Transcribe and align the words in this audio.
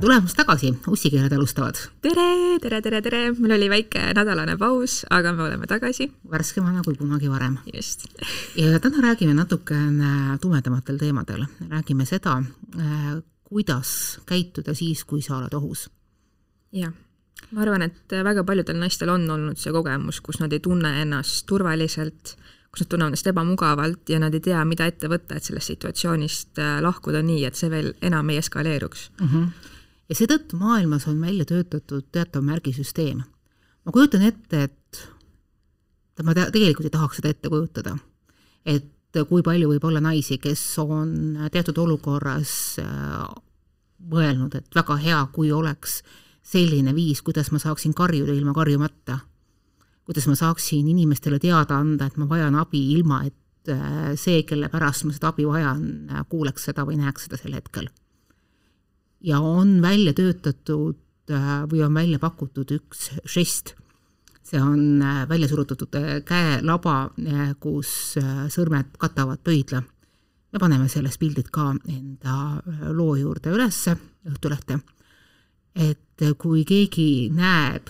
tulemast 0.00 0.36
tagasi, 0.36 0.70
ussikeeled 0.88 1.32
alustavad. 1.32 1.76
tere, 2.02 2.58
tere, 2.62 2.80
tere, 2.82 3.00
tere, 3.04 3.20
meil 3.36 3.54
oli 3.56 3.68
väike 3.68 4.00
nädalane 4.16 4.56
paus, 4.58 5.04
aga 5.10 5.32
me 5.36 5.42
oleme 5.44 5.66
tagasi. 5.68 6.08
värskemana 6.30 6.82
kui 6.84 6.94
kunagi 6.96 7.30
varem. 7.30 7.58
just. 7.74 8.06
ja 8.56 8.80
täna 8.80 9.02
räägime 9.02 9.34
natukene 9.34 10.38
tumedamatel 10.40 10.98
teemadel, 10.98 11.44
räägime 11.68 12.06
seda, 12.06 12.42
äh, 12.78 13.22
kuidas 13.44 14.20
käituda 14.26 14.74
siis, 14.74 15.04
kui 15.04 15.22
sa 15.22 15.36
oled 15.36 15.54
ohus. 15.54 15.90
jah, 16.72 16.92
ma 17.50 17.62
arvan, 17.62 17.82
et 17.82 18.16
väga 18.24 18.44
paljudel 18.44 18.80
naistel 18.80 19.08
on 19.08 19.30
olnud 19.30 19.58
see 19.58 19.72
kogemus, 19.72 20.20
kus 20.20 20.40
nad 20.40 20.52
ei 20.52 20.60
tunne 20.60 21.00
ennast 21.02 21.46
turvaliselt 21.46 22.36
kus 22.70 22.84
nad 22.84 22.88
tunnevad 22.88 23.10
ennast 23.10 23.26
ebamugavalt 23.26 24.08
ja 24.08 24.20
nad 24.22 24.34
ei 24.34 24.40
tea, 24.40 24.64
mida 24.64 24.86
ette 24.86 25.08
võtta, 25.10 25.36
et 25.36 25.44
sellest 25.44 25.74
situatsioonist 25.74 26.58
äh, 26.62 26.78
lahkuda 26.80 27.20
nii, 27.26 27.44
et 27.44 27.58
see 27.58 27.70
veel 27.70 27.92
enam 28.00 28.30
ei 28.30 28.38
eskaleeruks 28.38 29.10
mm. 29.20 29.28
-hmm. 29.28 29.76
Ja 30.10 30.16
seetõttu 30.18 30.58
maailmas 30.58 31.06
on 31.10 31.20
välja 31.22 31.46
töötatud 31.46 32.08
teatav 32.12 32.42
märgisüsteem. 32.44 33.22
ma 33.84 33.92
kujutan 33.92 34.22
ette, 34.26 34.62
et 34.62 35.04
ma 36.22 36.34
tegelikult 36.34 36.84
ei 36.84 36.96
tahaks 36.96 37.20
seda 37.20 37.30
ette 37.32 37.48
kujutada, 37.48 37.96
et 38.66 39.20
kui 39.28 39.42
palju 39.42 39.70
võib 39.70 39.84
olla 39.88 40.02
naisi, 40.02 40.38
kes 40.38 40.62
on 40.82 41.38
teatud 41.52 41.78
olukorras 41.78 42.52
äh, 42.82 43.24
mõelnud, 44.10 44.54
et 44.54 44.74
väga 44.74 44.96
hea, 45.00 45.22
kui 45.32 45.52
oleks 45.52 46.02
selline 46.42 46.94
viis, 46.94 47.22
kuidas 47.22 47.50
ma 47.54 47.58
saaksin 47.62 47.94
karjuda 47.94 48.34
ilma 48.34 48.54
karjumata 48.54 49.20
kuidas 50.10 50.26
ma 50.26 50.34
saaksin 50.34 50.88
inimestele 50.90 51.38
teada 51.38 51.76
anda, 51.78 52.08
et 52.10 52.16
ma 52.18 52.26
vajan 52.26 52.56
abi, 52.58 52.80
ilma 52.96 53.20
et 53.28 53.70
äh, 53.70 54.10
see, 54.18 54.42
kelle 54.42 54.66
pärast 54.72 55.04
ma 55.06 55.14
seda 55.14 55.30
abi 55.30 55.46
vajan, 55.46 55.84
kuuleks 56.32 56.66
seda 56.66 56.82
või 56.88 56.98
näeks 56.98 57.28
seda 57.28 57.38
sel 57.38 57.54
hetkel. 57.54 57.86
Ja 59.20 59.40
on 59.40 59.82
välja 59.82 60.12
töötatud 60.16 60.98
äh, 61.30 61.52
või 61.70 61.84
on 61.84 61.94
välja 61.94 62.18
pakutud 62.18 62.72
üks 62.74 63.10
žest, 63.28 63.74
see 64.42 64.60
on 64.60 65.02
välja 65.28 65.48
surutud 65.48 65.94
käelaba, 66.26 66.94
kus 67.62 68.16
sõrmed 68.50 68.96
katavad 68.98 69.38
pöidla. 69.44 69.82
me 70.52 70.58
paneme 70.58 70.88
sellest 70.88 71.20
pildid 71.20 71.50
ka 71.54 71.74
enda 71.86 72.62
loo 72.90 73.14
juurde 73.14 73.52
ülesse, 73.54 73.96
Õhtulehte. 74.26 74.80
et 75.74 76.24
kui 76.38 76.64
keegi 76.64 77.30
näeb, 77.32 77.88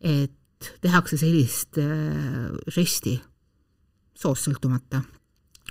et 0.00 0.32
tehakse 0.80 1.18
sellist 1.20 1.78
äh, 1.78 2.52
žesti 2.72 3.18
soost 4.16 4.48
sõltumata, 4.48 5.02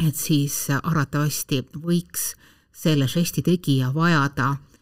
et 0.06 0.16
siis 0.16 0.67
arvatavasti 0.75 1.64
võiks 1.81 2.34
selle 2.75 3.08
žesti 3.08 3.42
tegija 3.42 3.94
vajada 3.95 4.52
äh, 4.52 4.75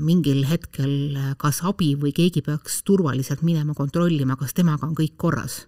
mingil 0.00 0.44
hetkel 0.48 1.16
äh, 1.16 1.32
kas 1.40 1.62
abi 1.66 1.94
või 1.96 2.12
keegi 2.16 2.42
peaks 2.46 2.82
turvaliselt 2.86 3.42
minema 3.46 3.74
kontrollima, 3.78 4.36
kas 4.36 4.54
temaga 4.54 4.86
on 4.86 4.94
kõik 4.98 5.16
korras. 5.16 5.66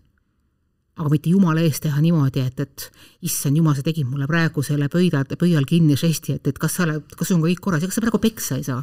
aga 1.01 1.09
mitte 1.09 1.31
jumala 1.31 1.63
eest 1.65 1.81
teha 1.83 2.01
niimoodi, 2.01 2.41
et, 2.45 2.61
et 2.61 2.91
issand 3.25 3.57
jumal, 3.57 3.75
sa 3.75 3.83
tegid 3.83 4.05
mulle 4.05 4.27
praegu 4.29 4.63
selle 4.63 4.89
pöida, 4.93 5.23
pöial 5.25 5.65
kinni 5.65 5.97
žesti, 5.97 6.35
et, 6.37 6.47
et 6.47 6.59
kas 6.59 6.75
sa 6.77 6.85
oled, 6.85 7.07
kas 7.17 7.29
sul 7.29 7.39
on 7.39 7.45
kõik 7.47 7.63
korras 7.65 7.87
kas 7.87 7.97
sa 7.97 8.05
praegu 8.05 8.21
peksa 8.21 8.59
ei 8.61 8.67
saa. 8.67 8.83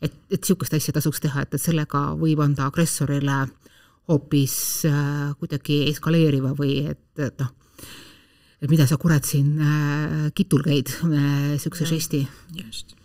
et, 0.00 0.12
et 0.30 0.40
niisugust 0.40 0.74
asja 0.76 0.92
tasuks 0.92 1.20
teha, 1.24 1.42
et, 1.42 1.54
et 1.54 1.62
sellega 1.62 2.12
võib 2.20 2.40
anda 2.44 2.68
agressorile 2.70 3.40
äh, 3.42 3.66
hoopis 4.08 4.84
äh, 4.86 5.34
kuidagi 5.40 5.82
eskaleeriva 5.90 6.52
või 6.58 6.78
et, 6.92 7.04
et 7.18 7.42
noh, 7.42 7.52
et 8.62 8.70
mida 8.70 8.86
sa 8.88 8.98
kurat 9.00 9.26
siin 9.26 9.56
äh, 9.58 10.18
kitul 10.36 10.64
käid 10.66 10.94
äh,, 11.02 11.06
niisuguse 11.56 11.88
žesti. 11.90 12.26
just. 12.54 12.96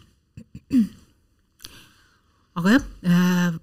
Aga 2.59 2.75
jah 2.75 2.85
äh,, 3.07 3.55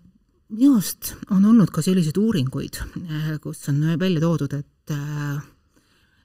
minu 0.48 0.78
arust 0.78 1.14
on 1.34 1.44
olnud 1.44 1.70
ka 1.74 1.84
selliseid 1.84 2.18
uuringuid 2.20 2.80
äh,, 2.80 3.36
kus 3.42 3.66
on 3.72 3.82
välja 4.00 4.22
toodud, 4.24 4.54
et 4.58 4.94
äh, 4.94 5.38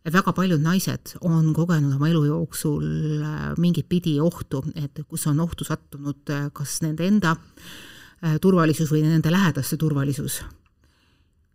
et 0.03 0.12
väga 0.12 0.34
paljud 0.35 0.63
naised 0.63 1.16
on 1.23 1.53
kogenud 1.56 1.96
oma 1.96 2.09
elu 2.12 2.25
jooksul 2.28 2.88
äh, 3.23 3.46
mingit 3.62 3.88
pidi 3.91 4.18
ohtu, 4.19 4.63
et 4.75 5.03
kus 5.07 5.28
on 5.31 5.40
ohtu 5.44 5.68
sattunud 5.68 6.34
äh, 6.34 6.50
kas 6.56 6.81
nende 6.84 7.07
enda 7.07 7.35
äh, 7.35 8.35
turvalisus 8.44 8.91
või 8.91 9.06
nende 9.07 9.31
lähedaste 9.31 9.79
turvalisus. 9.79 10.41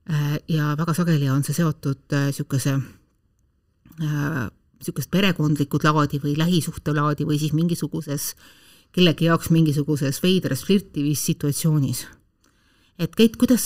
Äh, 0.09 0.39
ja 0.49 0.73
väga 0.79 0.95
sageli 0.97 1.29
on 1.29 1.45
see 1.45 1.57
seotud 1.57 2.17
niisuguse 2.17 2.79
äh, 2.79 4.47
niisugust 4.81 5.11
äh, 5.11 5.15
perekondlikud 5.19 5.85
laadi 5.85 6.21
või 6.23 6.33
lähisuhte 6.39 6.97
laadi 6.97 7.29
või 7.29 7.37
siis 7.41 7.53
mingisuguses, 7.53 8.33
kellegi 8.93 9.29
jaoks 9.29 9.51
mingisuguses 9.55 10.23
veidras 10.23 10.65
flirtivis 10.67 11.25
situatsioonis. 11.27 12.07
et 12.99 13.15
Keit, 13.15 13.37
kuidas, 13.39 13.65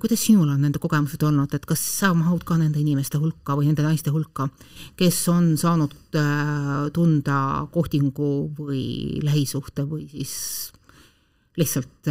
kuidas 0.00 0.20
sinul 0.24 0.48
on 0.48 0.62
nende 0.64 0.80
kogemused 0.80 1.22
olnud, 1.22 1.54
et 1.54 1.66
kas 1.68 1.80
sa 1.98 2.14
mahud 2.16 2.44
ka 2.44 2.56
nende 2.56 2.80
inimeste 2.80 3.18
hulka 3.20 3.56
või 3.58 3.68
nende 3.68 3.84
naiste 3.84 4.10
hulka, 4.10 4.48
kes 4.96 5.18
on 5.28 5.56
saanud 5.60 5.92
tunda 6.92 7.66
kohtingu 7.72 8.30
või 8.56 9.20
lähisuhte 9.22 9.84
või 9.88 10.08
siis 10.08 10.72
lihtsalt 11.56 12.08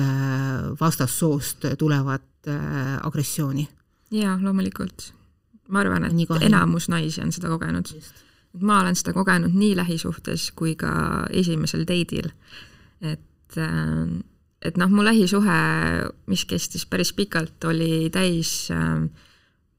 vastassoost 0.79 1.65
tulevat 1.77 2.47
äh, 2.47 2.99
agressiooni. 3.01 3.67
jaa, 4.11 4.37
loomulikult. 4.41 5.13
ma 5.67 5.79
arvan, 5.79 6.05
et 6.05 6.43
enamus 6.45 6.89
naisi 6.89 7.21
on 7.21 7.31
seda 7.31 7.49
kogenud. 7.49 7.89
Ma 8.59 8.81
olen 8.81 8.95
seda 8.95 9.13
kogenud 9.15 9.53
nii 9.55 9.75
lähisuhtes 9.79 10.51
kui 10.55 10.75
ka 10.75 10.91
esimesel 11.29 11.85
date'il. 11.87 12.31
et, 13.01 13.57
äh, 13.57 14.21
et 14.61 14.77
noh, 14.77 14.89
mu 14.89 15.03
lähisuhe, 15.05 15.57
mis 16.27 16.45
kestis 16.45 16.85
päris 16.85 17.13
pikalt, 17.13 17.63
oli 17.63 18.09
täis 18.13 18.69
äh, 18.71 19.07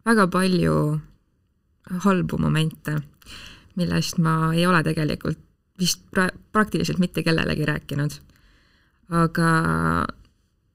väga 0.07 0.27
palju 0.27 1.01
halbu 2.05 2.39
momente, 2.39 2.97
millest 3.77 4.19
ma 4.19 4.53
ei 4.55 4.67
ole 4.67 4.83
tegelikult 4.83 5.39
vist 5.79 6.03
pra-, 6.11 6.33
praktiliselt 6.53 6.99
mitte 6.99 7.23
kellelegi 7.23 7.67
rääkinud. 7.67 8.19
aga 9.13 9.49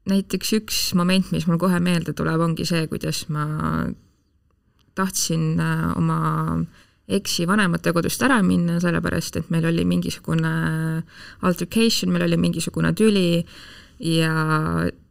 näiteks 0.07 0.53
üks 0.53 0.81
moment, 0.95 1.31
mis 1.31 1.47
mul 1.47 1.57
kohe 1.57 1.79
meelde 1.79 2.13
tuleb, 2.13 2.39
ongi 2.39 2.65
see, 2.65 2.87
kuidas 2.87 3.25
ma 3.33 3.47
tahtsin 4.95 5.59
äh, 5.59 5.95
eksi 7.07 7.47
vanematekodust 7.47 8.21
ära 8.27 8.41
minna, 8.43 8.81
sellepärast 8.83 9.39
et 9.39 9.49
meil 9.53 9.65
oli 9.69 9.85
mingisugune 9.87 10.51
altercation, 11.47 12.11
meil 12.11 12.27
oli 12.27 12.39
mingisugune 12.41 12.91
tüli 12.97 13.45
ja 14.03 14.33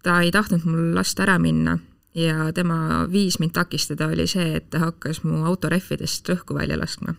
ta 0.05 0.21
ei 0.23 0.33
tahtnud 0.33 0.67
mul 0.69 0.91
lasta 0.95 1.25
ära 1.25 1.39
minna 1.41 1.79
ja 2.17 2.53
tema 2.55 3.07
viis 3.13 3.39
mind 3.41 3.57
takistada 3.57 4.11
oli 4.13 4.27
see, 4.29 4.57
et 4.61 4.69
ta 4.71 4.85
hakkas 4.85 5.23
mu 5.25 5.45
autorehvidest 5.49 6.29
õhku 6.37 6.57
välja 6.57 6.79
laskma. 6.79 7.17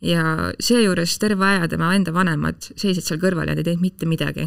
ja 0.00 0.52
seejuures 0.60 1.18
terve 1.18 1.44
aja 1.44 1.68
tema 1.68 1.94
enda 1.94 2.12
vanemad 2.12 2.70
seisid 2.70 3.04
seal 3.04 3.20
kõrval 3.20 3.50
ja 3.50 3.54
nad 3.54 3.60
ei 3.60 3.68
teinud 3.68 3.82
mitte 3.84 4.06
midagi 4.06 4.46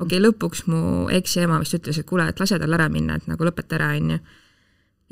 okei 0.00 0.18
okay,, 0.18 0.24
lõpuks 0.24 0.64
mu 0.66 1.08
eksi 1.12 1.44
ema 1.44 1.60
vist 1.60 1.76
ütles, 1.76 2.00
et 2.00 2.08
kuule, 2.08 2.26
et 2.28 2.40
lase 2.40 2.58
tal 2.58 2.74
ära 2.74 2.88
minna, 2.88 3.18
et 3.20 3.28
nagu 3.28 3.44
lõpeta 3.44 3.76
ära, 3.76 3.92
onju. 4.00 4.18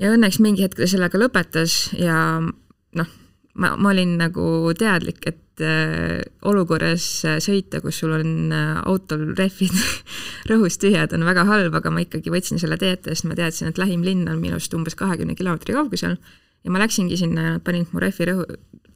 ja 0.01 0.13
õnneks 0.17 0.41
mingi 0.41 0.65
hetk 0.65 0.81
ta 0.81 0.89
sellega 0.89 1.21
lõpetas 1.21 1.93
ja 1.99 2.41
noh, 2.41 3.17
ma, 3.59 3.75
ma 3.77 3.93
olin 3.93 4.17
nagu 4.21 4.73
teadlik, 4.79 5.21
et 5.29 5.63
äh, 5.65 6.23
olukorras 6.49 7.07
sõita, 7.45 7.83
kus 7.85 8.01
sul 8.03 8.15
on 8.17 8.55
äh, 8.55 8.75
autol 8.89 9.33
rehvid 9.39 9.75
rõhust 10.51 10.81
tühjad, 10.83 11.15
on 11.17 11.27
väga 11.29 11.47
halb, 11.49 11.79
aga 11.79 11.93
ma 11.93 12.05
ikkagi 12.05 12.33
võtsin 12.35 12.63
selle 12.63 12.79
tee 12.81 12.95
ette, 12.97 13.15
sest 13.15 13.29
ma 13.29 13.39
teadsin, 13.39 13.73
et 13.73 13.81
lähim 13.81 14.05
linn 14.07 14.29
on 14.31 14.41
minust 14.43 14.75
umbes 14.79 14.99
kahekümne 14.99 15.37
kilomeetri 15.39 15.77
kaugusel 15.77 16.19
ja 16.65 16.75
ma 16.75 16.83
läksingi 16.83 17.19
sinna 17.19 17.47
ja 17.47 17.57
nad 17.57 17.65
panid 17.67 17.91
mu 17.95 18.03
rehvi 18.03 18.29
rõhu 18.29 18.47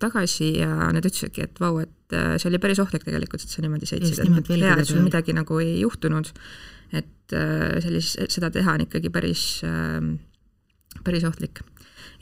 tagasi 0.02 0.56
ja 0.58 0.90
nad 0.90 1.04
ütlesidki, 1.06 1.46
et 1.46 1.60
vau, 1.62 1.78
et 1.82 2.16
äh, 2.16 2.34
see 2.40 2.50
oli 2.50 2.60
päris 2.62 2.80
ohtlik 2.82 3.06
tegelikult, 3.06 3.44
et 3.44 3.52
sa 3.52 3.62
niimoodi 3.62 3.88
sõitsid, 3.88 4.22
et 4.22 4.52
hea, 4.56 4.76
et 4.76 4.88
sul 4.88 5.02
midagi 5.04 5.34
nagu 5.36 5.58
ei 5.62 5.80
juhtunud. 5.82 6.30
et 6.92 7.32
äh, 7.32 7.78
sellist, 7.80 8.18
seda 8.28 8.50
teha 8.52 8.74
on 8.76 8.82
ikkagi 8.84 9.10
päris, 9.10 9.62
ähm, 9.64 10.16
päris 11.04 11.24
ohtlik. 11.24 11.62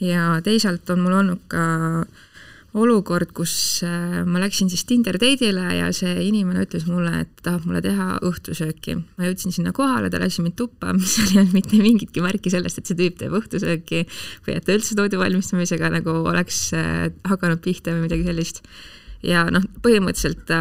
ja 0.00 0.40
teisalt 0.44 0.88
on 0.90 1.00
mul 1.04 1.16
olnud 1.22 1.46
ka 1.48 1.64
äh, 2.04 2.29
olukord, 2.78 3.32
kus 3.34 3.52
äh, 3.86 4.20
ma 4.28 4.40
läksin 4.42 4.70
siis 4.70 4.84
Tinder 4.86 5.16
date'ile 5.18 5.64
ja 5.74 5.88
see 5.96 6.12
inimene 6.28 6.62
ütles 6.66 6.86
mulle, 6.86 7.24
et 7.24 7.42
tahab 7.42 7.66
mulle 7.66 7.82
teha 7.82 8.20
õhtusööki. 8.26 8.94
ma 9.18 9.26
jõudsin 9.26 9.54
sinna 9.54 9.72
kohale, 9.76 10.10
ta 10.12 10.20
lasi 10.22 10.44
mind 10.44 10.56
tuppa, 10.60 10.92
mis 10.96 11.16
ei 11.18 11.40
olnud 11.40 11.56
mitte 11.56 11.80
mingitki 11.82 12.22
märki 12.24 12.52
sellest, 12.52 12.78
et 12.78 12.90
see 12.90 12.98
tüüp 12.98 13.18
teeb 13.20 13.34
õhtusööki 13.40 14.04
või 14.46 14.56
et 14.56 14.66
ta 14.66 14.76
üldse 14.76 14.98
toidu 14.98 15.18
valmistamisega 15.22 15.90
nagu 15.98 16.16
oleks 16.30 16.62
äh, 16.78 17.08
hakanud 17.30 17.62
pihta 17.64 17.96
või 17.96 18.06
midagi 18.06 18.28
sellist. 18.30 18.62
ja 19.26 19.44
noh, 19.52 19.66
põhimõtteliselt 19.82 20.46
ta 20.48 20.60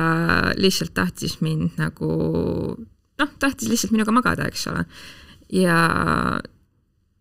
lihtsalt 0.58 0.96
tahtis 0.98 1.40
mind 1.46 1.78
nagu 1.80 2.14
noh, 3.20 3.36
tahtis 3.40 3.70
lihtsalt 3.70 3.94
minuga 3.94 4.16
magada, 4.16 4.50
eks 4.50 4.66
ole. 4.74 4.88
ja 5.54 5.78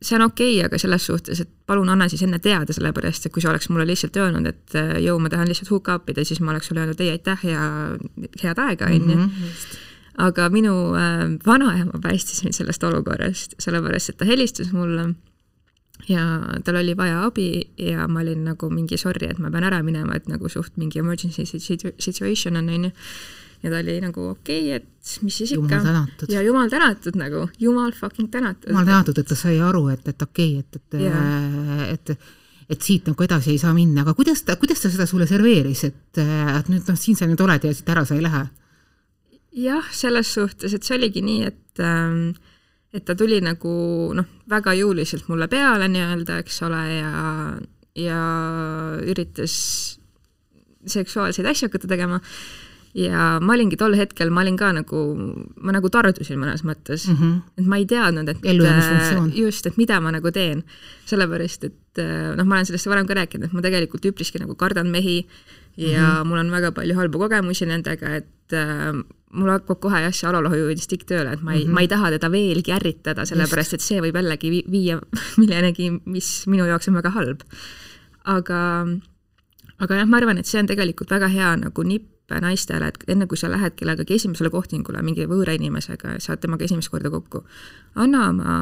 see 0.02 0.16
on 0.16 0.22
okei 0.22 0.56
okay,, 0.58 0.66
aga 0.66 0.78
selles 0.78 1.06
suhtes, 1.06 1.40
et 1.42 1.50
palun 1.66 1.88
anna 1.90 2.08
siis 2.08 2.22
enne 2.22 2.38
teada, 2.42 2.72
sellepärast 2.74 3.26
et 3.26 3.34
kui 3.34 3.42
sa 3.42 3.50
oleks 3.50 3.68
mulle 3.72 3.86
lihtsalt 3.88 4.16
öelnud, 4.16 4.46
et 4.46 4.78
äh, 4.78 4.96
jõu, 5.02 5.18
ma 5.22 5.30
tahan 5.32 5.50
lihtsalt 5.50 5.72
hook 5.74 5.90
up 5.94 6.10
ida, 6.12 6.24
siis 6.24 6.40
ma 6.40 6.54
oleks 6.54 6.70
sulle 6.70 6.84
öelnud 6.84 7.00
ei, 7.02 7.12
aitäh 7.16 7.46
ja 7.50 7.62
head 8.42 8.62
aega, 8.62 8.90
on 8.90 9.10
ju. 9.10 9.16
Mhm, 9.16 9.54
aga 10.28 10.48
minu 10.54 10.74
äh, 10.98 11.24
vanaema 11.46 12.02
päästis 12.02 12.44
mind 12.46 12.58
sellest 12.58 12.84
olukorrast, 12.84 13.58
sellepärast 13.62 14.14
et 14.14 14.20
ta 14.20 14.28
helistas 14.28 14.72
mulle 14.74 15.12
ja 16.08 16.22
tal 16.64 16.78
oli 16.78 16.96
vaja 16.96 17.24
abi 17.26 17.48
ja 17.78 18.06
ma 18.08 18.20
olin 18.20 18.44
nagu 18.44 18.70
mingi 18.70 18.96
sorry, 18.96 19.30
et 19.30 19.38
ma 19.38 19.50
pean 19.50 19.66
ära 19.66 19.82
minema, 19.82 20.14
et 20.14 20.28
nagu 20.30 20.48
suht 20.48 20.76
mingi 20.76 21.02
emergency 21.02 21.44
situation 21.46 22.56
on, 22.56 22.68
onju. 22.68 22.94
Ja 23.62 23.70
ta 23.70 23.78
oli 23.82 23.98
nagu 24.02 24.28
okei 24.32 24.64
okay,, 24.68 24.80
et 24.80 25.22
mis 25.24 25.38
siis 25.40 25.52
ikka. 25.56 25.80
ja 26.30 26.42
jumal 26.42 26.70
tänatud 26.70 27.16
nagu, 27.18 27.46
jumal 27.58 27.92
fucking 27.92 28.30
tänatud. 28.30 28.70
jumal 28.70 28.86
tänatud, 28.86 29.18
et 29.18 29.28
ta 29.28 29.38
sai 29.38 29.60
aru, 29.60 29.88
et, 29.94 30.04
et 30.08 30.22
okei 30.22 30.58
okay,, 30.58 30.76
et, 30.76 30.94
et 30.94 31.00
yeah., 31.06 31.88
et 31.92 32.18
et 32.68 32.84
siit 32.84 33.06
nagu 33.08 33.24
edasi 33.24 33.54
ei 33.54 33.58
saa 33.60 33.72
minna, 33.72 34.02
aga 34.04 34.12
kuidas 34.12 34.42
ta, 34.44 34.58
kuidas 34.60 34.82
ta 34.82 34.90
seda 34.92 35.06
sulle 35.08 35.24
serveeris, 35.26 35.86
et, 35.88 36.18
et 36.20 36.66
nüüd 36.68 36.84
noh, 36.84 36.98
siin 37.00 37.16
sa 37.16 37.24
nüüd 37.24 37.40
oled 37.40 37.64
ja 37.64 37.72
siit 37.72 37.88
ära 37.88 38.04
sa 38.04 38.18
ei 38.18 38.24
lähe? 38.26 38.44
jah, 39.58 39.88
selles 39.96 40.34
suhtes, 40.36 40.74
et 40.76 40.84
see 40.84 40.98
oligi 40.98 41.22
nii, 41.24 41.48
et 41.48 41.82
ähm, 41.82 42.36
et 42.92 43.04
ta 43.04 43.16
tuli 43.18 43.40
nagu 43.44 43.72
noh, 44.16 44.28
väga 44.48 44.74
jõuliselt 44.78 45.28
mulle 45.28 45.48
peale 45.50 45.88
nii-öelda, 45.92 46.38
eks 46.44 46.62
ole, 46.68 46.82
ja, 46.92 47.12
ja 47.98 48.20
üritas 49.04 49.56
seksuaalseid 50.88 51.48
asju 51.50 51.68
hakata 51.68 51.90
tegema 51.90 52.20
ja 52.98 53.26
ma 53.40 53.54
olingi 53.54 53.78
tol 53.78 53.94
hetkel, 53.98 54.30
ma 54.34 54.42
olin 54.42 54.56
ka 54.58 54.70
nagu, 54.74 55.02
ma 55.62 55.74
nagu 55.74 55.90
tardusin 55.92 56.40
mõnes 56.40 56.64
mõttes 56.66 57.06
mm, 57.08 57.18
-hmm. 57.18 57.36
et 57.60 57.68
ma 57.70 57.78
ei 57.78 57.86
teadnud, 57.86 58.28
et 58.32 59.36
just, 59.36 59.66
et 59.66 59.76
mida 59.78 60.00
ma 60.00 60.12
nagu 60.14 60.32
teen. 60.34 60.64
sellepärast, 61.08 61.64
et 61.64 62.02
noh, 62.36 62.44
ma 62.44 62.58
olen 62.58 62.66
sellest 62.68 62.88
varem 62.90 63.06
ka 63.06 63.14
rääkinud, 63.16 63.48
et 63.48 63.54
ma 63.56 63.62
tegelikult 63.64 64.04
üpriski 64.04 64.40
nagu 64.42 64.54
kardan 64.54 64.90
mehi 64.90 65.26
ja 65.76 66.00
mm 66.00 66.16
-hmm. 66.16 66.24
mul 66.28 66.38
on 66.38 66.50
väga 66.50 66.72
palju 66.72 66.94
halbu 66.94 67.18
kogemusi 67.18 67.66
nendega, 67.66 68.16
et 68.16 68.52
äh, 68.52 68.92
mul 69.32 69.50
hakkab 69.50 69.80
kohe 69.80 70.00
jah, 70.02 70.12
see 70.12 70.28
alalhoiuinstinkt 70.28 71.06
tööle, 71.06 71.32
et 71.32 71.42
ma 71.42 71.54
ei 71.54 71.64
mm, 71.64 71.70
-hmm. 71.70 71.74
ma 71.74 71.80
ei 71.80 71.88
taha 71.88 72.10
teda 72.10 72.30
veelgi 72.30 72.72
ärritada, 72.72 73.26
sellepärast 73.26 73.74
et 73.74 73.80
see 73.80 74.00
võib 74.00 74.16
jällegi 74.16 74.64
viia 74.70 75.00
millenegi, 75.40 75.90
mis 76.04 76.46
minu 76.46 76.66
jaoks 76.66 76.88
on 76.88 76.94
väga 76.94 77.10
halb. 77.10 77.40
aga, 78.24 78.86
aga 79.78 79.94
jah, 79.94 80.06
ma 80.06 80.16
arvan, 80.16 80.38
et 80.38 80.46
see 80.46 80.60
on 80.60 80.66
tegelikult 80.66 81.10
väga 81.10 81.28
hea 81.28 81.56
nagu 81.56 81.82
nipp 81.82 82.17
naistele, 82.42 82.90
et 82.90 83.04
enne 83.08 83.26
kui 83.26 83.38
sa 83.40 83.48
lähed 83.48 83.72
kellegagi 83.78 84.18
esimesele 84.18 84.50
kohtingule 84.52 85.00
mingi 85.04 85.24
võõra 85.28 85.54
inimesega 85.56 86.16
ja 86.16 86.20
saad 86.20 86.42
temaga 86.42 86.66
esimest 86.66 86.92
korda 86.92 87.10
kokku, 87.12 87.40
anna 87.96 88.26
oma 88.28 88.56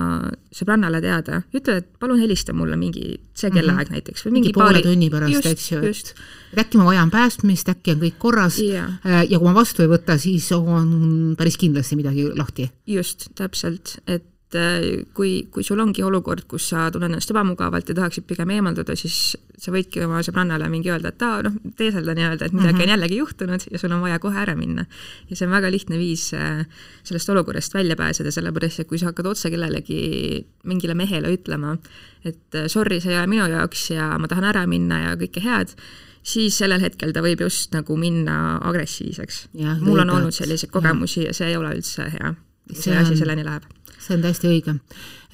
sõbrannale 0.54 1.00
teada, 1.02 1.40
ütle, 1.56 1.80
et 1.82 1.88
palun 1.98 2.20
helista 2.22 2.54
mulle 2.54 2.78
mingi 2.78 3.16
see 3.34 3.50
kellaaeg 3.50 3.88
mm 3.88 3.90
-hmm. 3.90 3.98
näiteks 3.98 4.26
või 4.26 4.36
mingi, 4.36 4.46
mingi 4.48 4.54
poole 4.54 4.78
paari... 4.78 4.82
tunni 4.86 5.10
pärast, 5.10 5.50
eks 5.50 5.72
ju, 5.72 5.82
et 5.82 6.62
äkki 6.64 6.78
ma 6.78 6.84
vajan 6.84 7.10
päästmist, 7.10 7.68
äkki 7.74 7.96
on 7.96 8.00
kõik 8.04 8.18
korras 8.18 8.58
ja. 8.62 8.86
Äh, 9.04 9.26
ja 9.30 9.38
kui 9.38 9.48
ma 9.48 9.54
vastu 9.54 9.82
ei 9.82 9.90
võta, 9.90 10.18
siis 10.18 10.52
on 10.52 11.34
päris 11.38 11.56
kindlasti 11.56 11.96
midagi 11.96 12.30
lahti. 12.36 12.70
just, 12.86 13.28
täpselt, 13.34 13.98
et 14.06 14.24
et 14.46 14.54
äh, 14.54 15.04
kui, 15.14 15.48
kui 15.50 15.64
sul 15.66 15.80
ongi 15.82 16.04
olukord, 16.06 16.44
kus 16.46 16.68
sa 16.70 16.86
tunned 16.94 17.10
ennast 17.10 17.32
ebamugavalt 17.32 17.88
ja 17.90 17.96
tahaksid 17.98 18.28
pigem 18.28 18.52
eemalduda, 18.54 18.94
siis 18.98 19.34
sa 19.58 19.72
võidki 19.74 20.04
oma 20.06 20.20
sõbrannale 20.22 20.68
mingi 20.70 20.92
öelda, 20.92 21.10
et 21.10 21.22
aa, 21.26 21.40
noh, 21.42 21.56
teeselda 21.78 22.14
nii-öelda, 22.14 22.46
et 22.46 22.54
midagi 22.54 22.72
mm 22.72 22.78
-hmm. 22.78 22.84
on 22.84 22.92
jällegi 22.94 23.16
juhtunud 23.16 23.66
ja 23.72 23.78
sul 23.78 23.92
on 23.92 24.04
vaja 24.04 24.18
kohe 24.22 24.38
ära 24.38 24.54
minna. 24.54 24.86
ja 25.30 25.36
see 25.36 25.46
on 25.46 25.52
väga 25.52 25.70
lihtne 25.70 25.98
viis 25.98 26.32
äh, 26.34 26.66
sellest 27.02 27.28
olukorrast 27.28 27.74
välja 27.74 27.96
pääseda, 27.96 28.30
sellepärast 28.30 28.80
et 28.80 28.88
kui 28.88 28.98
sa 28.98 29.06
hakkad 29.06 29.26
otse 29.26 29.50
kellelegi, 29.50 30.46
mingile 30.64 30.94
mehele 30.94 31.32
ütlema, 31.34 31.78
et 32.24 32.54
äh, 32.54 32.66
sorry, 32.66 33.00
see 33.00 33.12
ei 33.12 33.18
ole 33.18 33.26
minu 33.26 33.46
jaoks 33.46 33.90
ja 33.90 34.18
ma 34.18 34.28
tahan 34.28 34.44
ära 34.44 34.66
minna 34.66 35.00
ja 35.00 35.16
kõike 35.16 35.42
head, 35.42 35.74
siis 36.22 36.58
sellel 36.58 36.80
hetkel 36.80 37.12
ta 37.12 37.20
võib 37.20 37.40
just 37.40 37.74
nagu 37.74 37.96
minna 37.96 38.58
agressiivseks. 38.62 39.48
mul 39.80 39.98
on 39.98 40.10
olnud 40.10 40.34
selliseid 40.34 40.70
kogemusi 40.70 41.20
ja, 41.20 41.26
ja 41.26 41.32
see 41.34 41.48
ei 41.48 41.56
ole 41.56 41.74
üldse 41.74 42.12
hea. 42.12 42.34
see 42.72 42.96
asi 42.96 43.16
selleni 43.16 43.44
läheb 43.44 43.75
see 44.06 44.16
on 44.16 44.24
täiesti 44.24 44.50
õige. 44.50 44.76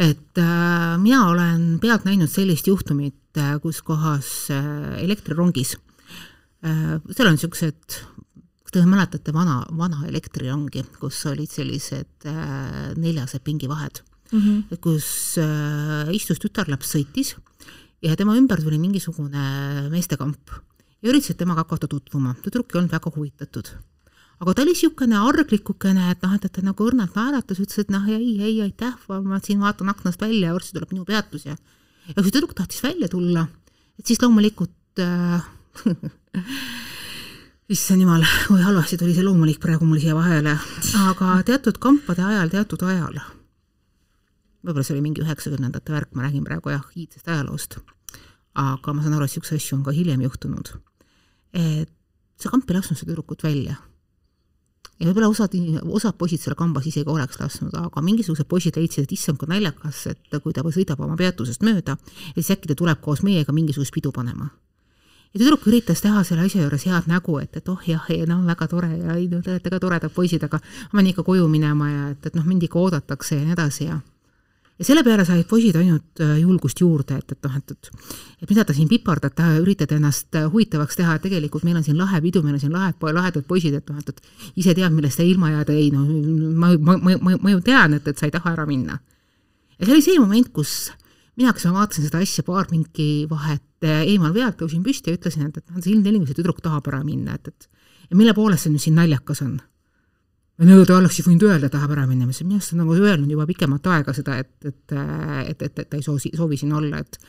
et 0.00 0.40
äh, 0.40 0.96
mina 1.02 1.26
olen 1.30 1.78
pealt 1.82 2.06
näinud 2.08 2.30
sellist 2.32 2.68
juhtumit 2.70 3.38
äh,, 3.38 3.58
kus 3.62 3.82
kohas 3.84 4.50
äh, 4.54 5.02
elektrirongis 5.02 5.76
äh,, 6.64 6.96
seal 7.12 7.28
on 7.28 7.36
niisugused, 7.36 7.98
te 8.72 8.84
mäletate 8.88 9.34
vana, 9.36 9.58
vana 9.76 10.06
elektrirongi, 10.08 10.86
kus 11.00 11.20
olid 11.28 11.52
sellised 11.52 12.28
äh, 12.28 12.92
neljased 12.96 13.44
pingivahed 13.44 14.02
mm, 14.32 14.40
-hmm. 14.40 14.80
kus 14.80 15.38
äh, 15.38 16.08
istus 16.16 16.40
tütarlaps, 16.40 16.96
sõitis 16.96 17.36
ja 18.02 18.16
tema 18.16 18.36
ümber 18.36 18.62
tuli 18.62 18.78
mingisugune 18.80 19.88
meestekamp 19.92 20.56
ja 21.02 21.10
üritasid 21.10 21.36
temaga 21.36 21.66
hakata 21.66 21.88
tutvuma, 21.88 22.34
tüdruk 22.42 22.72
ei 22.72 22.80
olnud 22.80 22.92
väga 22.92 23.12
huvitatud 23.14 23.74
aga 24.42 24.54
ta 24.54 24.64
oli 24.64 24.72
niisugune 24.74 25.18
arglikukene, 25.22 26.08
et 26.10 26.24
noh, 26.24 26.32
et, 26.34 26.46
et 26.48 26.52
ta 26.56 26.64
nagu 26.66 26.86
õrnalt 26.88 27.14
naeratas, 27.14 27.60
ütles, 27.62 27.78
et 27.84 27.92
noh, 27.94 28.08
ei, 28.10 28.32
ei, 28.42 28.56
aitäh, 28.64 28.96
ma 29.22 29.38
siin 29.44 29.62
vaatan 29.62 29.92
aknast 29.92 30.22
välja 30.22 30.50
ja 30.50 30.56
varsti 30.56 30.74
tuleb 30.74 30.94
minu 30.94 31.06
peatus 31.06 31.46
ja 31.46 31.54
ja 32.08 32.16
kui 32.16 32.26
see 32.26 32.34
tüdruk 32.34 32.54
tahtis 32.58 32.82
välja 32.82 33.06
tulla, 33.10 33.44
et 33.98 34.08
siis 34.08 34.18
loomulikult 34.22 35.02
äh, 35.02 35.44
issand 37.74 38.02
jumal, 38.02 38.26
kui 38.48 38.64
halvasti 38.64 38.98
tuli 38.98 39.14
see 39.14 39.22
loomulik 39.22 39.60
praegu 39.62 39.86
mul 39.86 40.02
siia 40.02 40.16
vahele, 40.18 40.56
aga 41.04 41.36
teatud 41.46 41.78
kampade 41.82 42.24
ajal, 42.26 42.50
teatud 42.50 42.82
ajal, 42.88 43.22
võib-olla 44.66 44.86
see 44.86 44.96
oli 44.96 45.06
mingi 45.06 45.22
üheksakümnendate 45.22 45.94
värk, 45.94 46.10
ma 46.18 46.26
räägin 46.26 46.42
praegu 46.48 46.74
jah, 46.74 46.82
iidsest 46.98 47.30
ajaloost, 47.30 47.78
aga 48.58 48.96
ma 48.96 49.06
saan 49.06 49.14
aru, 49.14 49.30
et 49.30 49.36
niisuguseid 49.36 49.62
asju 49.62 49.78
on 49.78 49.86
ka 49.86 49.94
hiljem 49.94 50.26
juhtunud, 50.26 50.74
et 51.54 51.94
see 52.42 52.50
kamp 52.50 52.66
ei 52.66 52.80
lasknud 52.80 52.98
seda 52.98 53.14
tüdrukut 53.14 53.46
välja 53.46 53.78
ja 55.02 55.08
võib-olla 55.08 55.28
osad, 55.32 55.54
osad 55.90 56.16
poisid 56.18 56.42
selle 56.42 56.56
kambas 56.58 56.86
isegi 56.86 57.10
oleks 57.10 57.40
lasknud, 57.40 57.74
aga 57.74 58.02
mingisugused 58.04 58.46
poisid 58.48 58.78
leidsid, 58.78 59.08
et 59.08 59.14
issand, 59.16 59.38
kui 59.40 59.50
naljakas, 59.50 60.04
et 60.12 60.36
kui 60.44 60.54
ta 60.54 60.62
sõidab 60.62 61.02
oma 61.02 61.16
peatusest 61.18 61.64
mööda, 61.66 61.96
siis 62.36 62.52
äkki 62.54 62.70
ta 62.70 62.78
tuleb 62.78 63.02
koos 63.02 63.24
meiega 63.26 63.52
mingisugust 63.52 63.94
pidu 63.94 64.12
panema. 64.14 64.50
ja 65.32 65.40
tüdruk 65.40 65.66
üritas 65.66 66.02
teha 66.04 66.22
selle 66.28 66.46
asja 66.46 66.62
juures 66.62 66.84
head 66.86 67.08
nägu, 67.08 67.38
et, 67.40 67.56
et 67.56 67.68
oh 67.68 67.82
jah, 67.88 68.04
ei 68.12 68.26
no 68.28 68.42
väga 68.46 68.68
tore 68.68 68.90
ja 68.96 69.16
ei 69.16 69.28
no 69.32 69.40
te 69.42 69.50
olete 69.50 69.70
ka 69.70 69.80
toredad 69.80 70.12
poisid, 70.12 70.44
aga 70.44 70.60
ma 70.92 70.98
pean 70.98 71.06
ikka 71.10 71.24
koju 71.24 71.48
minema 71.48 71.90
ja 71.90 72.08
et, 72.12 72.26
et 72.26 72.34
noh, 72.36 72.44
mind 72.44 72.68
ikka 72.68 72.78
oodatakse 72.78 73.40
ja 73.40 73.44
nii 73.46 73.56
edasi 73.56 73.88
ja 73.88 73.98
ja 74.78 74.86
selle 74.86 75.02
peale 75.04 75.24
said 75.28 75.44
poisid 75.48 75.76
ainult 75.78 76.22
äh, 76.24 76.38
julgust 76.40 76.80
juurde, 76.80 77.18
et, 77.20 77.34
et 77.34 77.48
noh, 77.48 77.56
et, 77.58 77.74
et 77.74 77.90
et 78.42 78.50
mida 78.50 78.64
ta 78.66 78.74
siin 78.76 78.88
pipardad, 78.90 79.34
ta 79.36 79.50
üritad 79.60 79.92
ennast 79.94 80.34
äh, 80.38 80.48
huvitavaks 80.50 80.98
teha, 80.98 81.16
et 81.16 81.26
tegelikult 81.26 81.66
meil 81.68 81.78
on 81.80 81.84
siin 81.86 81.98
lahe 82.00 82.20
pidu, 82.24 82.42
meil 82.44 82.56
on 82.56 82.62
siin 82.62 82.74
lahed, 82.74 82.96
lahedad 83.14 83.46
poisid, 83.48 83.76
et 83.78 83.92
noh, 83.92 84.00
et, 84.00 84.08
et 84.08 84.56
ise 84.62 84.74
tead, 84.74 84.94
millest 84.94 85.20
sa 85.20 85.26
ilma 85.26 85.52
jääda, 85.52 85.76
ei 85.76 85.90
no 85.94 86.06
ma, 86.58 86.72
ma, 86.78 86.96
ma, 86.96 87.16
ma, 87.20 87.36
ma 87.36 87.54
ju 87.54 87.62
tean, 87.66 87.98
et, 87.98 88.08
et 88.08 88.18
sa 88.18 88.28
ei 88.28 88.34
taha 88.34 88.56
ära 88.56 88.66
minna. 88.68 88.98
ja 89.78 89.86
see 89.86 89.94
oli 89.94 90.04
see 90.04 90.20
moment, 90.20 90.52
kus 90.54 90.92
mina, 91.36 91.52
kes 91.52 91.68
ma 91.68 91.82
vaatasin 91.82 92.08
seda 92.08 92.22
asja 92.24 92.44
paar 92.46 92.70
mingi 92.72 93.26
vahet 93.30 93.86
äh, 93.86 94.06
eemal 94.06 94.34
pealt, 94.36 94.58
tõusin 94.60 94.84
püsti 94.84 95.12
ja 95.12 95.20
ütlesin, 95.20 95.50
et, 95.50 95.60
et 95.60 95.68
noh, 95.68 95.82
see 95.82 95.94
ilmselgelt 95.94 96.32
see 96.32 96.40
tüdruk 96.40 96.64
tahab 96.64 96.88
ära 96.90 97.04
minna, 97.06 97.36
et, 97.38 97.52
et 97.52 98.08
ja 98.08 98.18
mille 98.18 98.34
poolest 98.36 98.66
see 98.66 98.74
nüüd 98.74 98.84
siin 98.84 98.98
naljakas 98.98 99.44
on 99.44 99.60
no 100.68 100.80
ta 100.86 100.96
oleks 100.98 101.20
võinud 101.26 101.44
öelda, 101.48 101.70
tahab 101.72 101.94
ära 101.96 102.06
minna, 102.06 102.26
ma 102.26 102.32
ütlesin, 102.32 102.48
minu 102.48 102.60
arust 102.60 102.74
on 102.74 102.82
nagu 102.82 102.96
öelnud 102.96 103.30
juba 103.34 103.46
pikemat 103.48 103.86
aega 103.96 104.14
seda, 104.16 104.38
et, 104.42 104.52
et, 104.64 104.94
et, 104.94 105.62
et, 105.62 105.78
et 105.84 105.88
ta 105.88 105.98
ei 105.98 106.04
soovi, 106.04 106.32
soovi 106.36 106.60
siin 106.60 106.74
olla, 106.78 107.02
et 107.02 107.20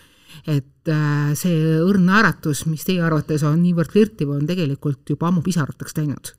et 0.49 0.89
äh, 0.89 1.33
see 1.37 1.75
õrn 1.85 2.07
naeratus, 2.09 2.63
mis 2.65 2.81
teie 2.87 3.03
arvates 3.05 3.43
on 3.45 3.59
niivõrd 3.61 3.91
flirtiv, 3.93 4.31
on 4.33 4.47
tegelikult 4.49 5.11
juba 5.13 5.27
ammu 5.29 5.43
pisarateks 5.45 5.93
läinud. 5.99 6.31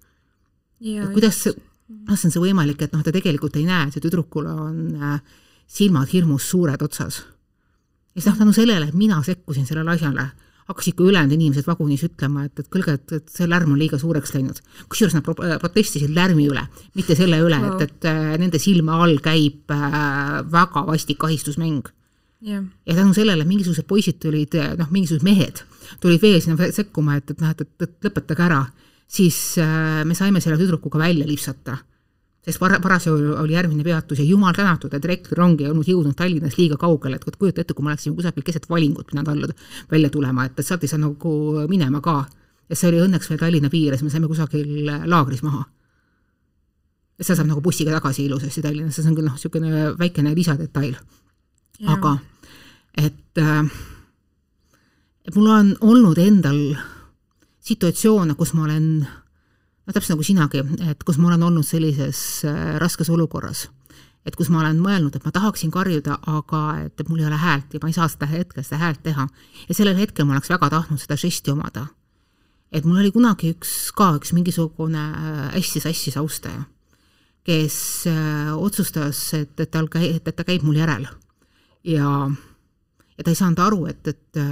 kuidas 1.14 1.44
kuidas 1.86 2.24
on 2.26 2.32
see 2.32 2.42
võimalik, 2.42 2.82
et 2.82 2.92
noh, 2.92 3.02
ta 3.04 3.12
tegelikult 3.14 3.56
ei 3.60 3.66
näe, 3.68 3.88
et 3.88 3.96
see 3.96 4.02
tüdrukul 4.04 4.48
on 4.50 4.78
äh, 4.98 5.20
silmad 5.66 6.10
hirmus 6.12 6.48
suured 6.50 6.82
otsas. 6.82 7.22
ja 8.14 8.20
siis 8.20 8.32
noh, 8.32 8.38
tänu 8.38 8.52
sellele, 8.56 8.88
et 8.88 8.98
mina 8.98 9.22
sekkusin 9.22 9.66
sellele 9.66 9.94
asjale 9.94 10.28
hakkasid 10.70 10.96
ka 10.96 11.04
ülejäänud 11.04 11.34
inimesed 11.36 11.66
vagunis 11.68 12.04
ütlema, 12.06 12.46
et, 12.48 12.58
et 12.60 12.68
kuulge, 12.72 12.94
et, 12.96 13.12
et 13.18 13.32
see 13.32 13.48
lärm 13.50 13.74
on 13.74 13.80
liiga 13.80 13.98
suureks 14.00 14.34
läinud. 14.36 14.60
kusjuures 14.88 15.16
nad 15.16 15.24
pro 15.26 15.34
protestisid 15.36 16.14
lärmi 16.16 16.48
üle, 16.50 16.64
mitte 16.96 17.16
selle 17.18 17.40
üle 17.44 17.58
no., 17.60 17.74
et, 17.76 17.90
et 17.90 18.08
äh, 18.10 18.34
nende 18.40 18.60
silme 18.62 18.96
all 18.96 19.18
käib 19.24 19.74
äh, 19.74 20.40
väga 20.52 20.86
vastik 20.88 21.24
ahistusmäng 21.28 21.90
yeah.. 22.46 22.64
ja 22.86 22.96
tänu 22.96 23.14
sellele 23.16 23.44
mingisugused 23.48 23.88
poisid 23.88 24.20
tulid, 24.22 24.56
noh, 24.78 24.90
mingisugused 24.90 25.26
mehed 25.26 25.64
tulid 26.00 26.22
veel 26.22 26.40
sinna 26.40 26.70
sekkuma, 26.72 27.18
et, 27.20 27.34
et 27.34 27.44
noh, 27.44 27.52
et, 27.52 27.66
et, 27.66 27.88
et 27.88 28.08
lõpetage 28.08 28.46
ära, 28.48 28.62
siis 29.06 29.58
äh, 29.62 30.00
me 30.08 30.16
saime 30.16 30.40
selle 30.44 30.60
tüdrukuga 30.60 31.04
välja 31.04 31.28
lipsata 31.28 31.78
sest 32.44 32.60
para-, 32.60 32.80
parasjagu 32.82 33.34
oli 33.40 33.56
järgmine 33.56 33.84
peatus 33.86 34.20
ja 34.20 34.24
jumal 34.24 34.54
tänatud, 34.56 34.92
et 34.94 35.04
elektrirong 35.04 35.60
ei 35.60 35.70
olnud 35.70 35.88
jõudnud 35.88 36.16
Tallinnast 36.18 36.58
liiga 36.60 36.76
kaugele, 36.80 37.16
et 37.16 37.38
kujuta 37.40 37.62
ette, 37.64 37.74
kui 37.74 37.84
me 37.84 37.94
oleksime 37.94 38.16
kusagil 38.18 38.44
keset 38.44 38.68
valingut 38.70 39.08
pidanud 39.10 39.30
alla, 39.32 39.48
välja 39.90 40.10
tulema, 40.12 40.44
et, 40.44 40.58
et 40.58 40.66
sealt 40.66 40.84
ei 40.84 40.92
saa 40.92 41.00
nagu 41.00 41.34
minema 41.70 42.02
ka. 42.04 42.24
ja 42.68 42.76
see 42.76 42.90
oli 42.90 43.00
õnneks 43.06 43.30
veel 43.30 43.40
Tallinna 43.40 43.70
piires, 43.72 44.02
me 44.02 44.12
saime 44.12 44.28
kusagil 44.28 44.84
laagris 45.06 45.42
maha. 45.42 45.64
et 47.18 47.26
seal 47.26 47.38
saab 47.38 47.48
nagu 47.48 47.64
bussiga 47.64 47.96
tagasi 47.96 48.26
ilusasti 48.28 48.62
Tallinnasse, 48.62 49.02
see 49.02 49.10
on 49.10 49.16
küll 49.16 49.28
noh, 49.28 49.38
niisugune 49.38 49.96
väikene 49.98 50.34
lisadetail. 50.34 50.96
aga 51.96 52.18
et 53.00 53.40
äh, 53.40 53.64
et 55.24 55.36
mul 55.36 55.48
on 55.48 55.70
olnud 55.80 56.18
endal 56.20 56.76
situatsioone, 57.64 58.34
kus 58.36 58.52
ma 58.54 58.66
olen 58.66 58.88
no 59.84 59.92
täpselt 59.92 60.14
nagu 60.14 60.26
sinagi, 60.26 60.62
et 60.88 61.02
kus 61.06 61.18
ma 61.20 61.30
olen 61.30 61.44
olnud 61.48 61.66
sellises 61.66 62.18
äh, 62.48 62.76
raskes 62.80 63.10
olukorras, 63.12 63.66
et 64.24 64.36
kus 64.38 64.50
ma 64.52 64.62
olen 64.62 64.80
mõelnud, 64.80 65.16
et 65.16 65.26
ma 65.26 65.32
tahaksin 65.34 65.72
karjuda, 65.74 66.18
aga 66.30 66.62
et, 66.86 66.94
et 67.00 67.10
mul 67.10 67.20
ei 67.20 67.28
ole 67.28 67.40
häält 67.40 67.74
ja 67.74 67.82
ma 67.82 67.90
ei 67.90 67.96
saa 67.96 68.08
seda 68.12 68.28
hetkel 68.30 68.64
seda 68.64 68.80
häält 68.80 69.02
teha. 69.04 69.28
ja 69.68 69.76
sellel 69.76 70.00
hetkel 70.00 70.28
ma 70.28 70.36
oleks 70.36 70.52
väga 70.52 70.70
tahtnud 70.72 71.02
seda 71.02 71.18
žesti 71.20 71.52
omada. 71.52 71.86
et 72.72 72.84
mul 72.84 73.02
oli 73.02 73.12
kunagi 73.12 73.52
üks, 73.54 73.92
ka 73.96 74.14
üks 74.18 74.32
mingisugune 74.36 75.04
äh, 75.04 75.44
hästi 75.58 75.84
sassis 75.84 76.16
austaja, 76.16 76.64
kes 77.44 77.76
äh, 78.08 78.54
otsustas, 78.56 79.26
et, 79.36 79.58
et 79.60 79.70
tal 79.70 79.90
käi-, 79.92 80.16
et, 80.16 80.24
ta 80.24 80.44
käib 80.44 80.64
mul 80.64 80.80
järel. 80.80 81.06
ja, 81.84 82.30
ja 83.18 83.24
ta 83.24 83.30
ei 83.30 83.36
saanud 83.36 83.60
aru, 83.60 83.86
et, 83.92 84.08
et 84.08 84.44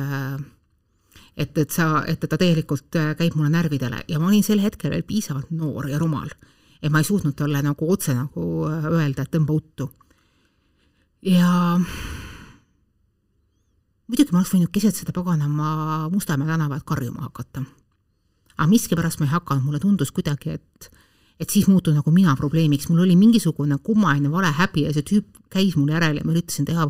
et, 1.37 1.59
et 1.59 1.71
sa, 1.71 2.03
et 2.09 2.21
ta 2.21 2.39
tegelikult 2.39 2.97
äh, 3.01 3.13
käib 3.19 3.37
mulle 3.39 3.53
närvidele 3.53 4.03
ja 4.09 4.21
ma 4.21 4.29
olin 4.29 4.45
sel 4.45 4.61
hetkel 4.63 4.93
veel 4.93 5.05
piisavalt 5.09 5.51
noor 5.51 5.89
ja 5.89 6.01
rumal, 6.01 6.31
et 6.83 6.93
ma 6.93 7.01
ei 7.01 7.09
suutnud 7.09 7.37
talle 7.39 7.63
nagu 7.65 7.91
otse 7.93 8.15
nagu 8.17 8.49
äh, 8.69 8.89
öelda, 8.91 9.25
et 9.25 9.33
tõmba 9.33 9.57
uttu. 9.57 9.91
ja 11.23 11.79
muidugi 14.09 14.33
ma 14.33 14.43
oleks 14.43 14.53
võinud 14.53 14.73
keset 14.75 14.99
seda 14.99 15.15
paganama 15.17 16.09
Mustamäe 16.13 16.51
tänavat 16.51 16.85
karjuma 16.85 17.29
hakata. 17.29 17.65
aga 18.57 18.69
miskipärast 18.69 19.21
ma 19.21 19.27
ei 19.27 19.37
hakanud, 19.37 19.65
mulle 19.65 19.81
tundus 19.81 20.13
kuidagi, 20.13 20.59
et 20.59 20.93
et 21.41 21.51
siis 21.51 21.67
muutus 21.67 21.95
nagu 21.97 22.11
mina 22.15 22.37
probleemiks, 22.39 22.87
mul 22.89 23.03
oli 23.03 23.17
mingisugune 23.17 23.79
kummaline 23.83 24.31
valehäbi 24.31 24.85
ja 24.85 24.93
see 24.95 25.03
tüüp 25.03 25.41
käis 25.51 25.75
mul 25.77 25.91
järel 25.91 26.21
ja 26.21 26.25
ma 26.25 26.35
üritasin 26.37 26.69
teha 26.69 26.87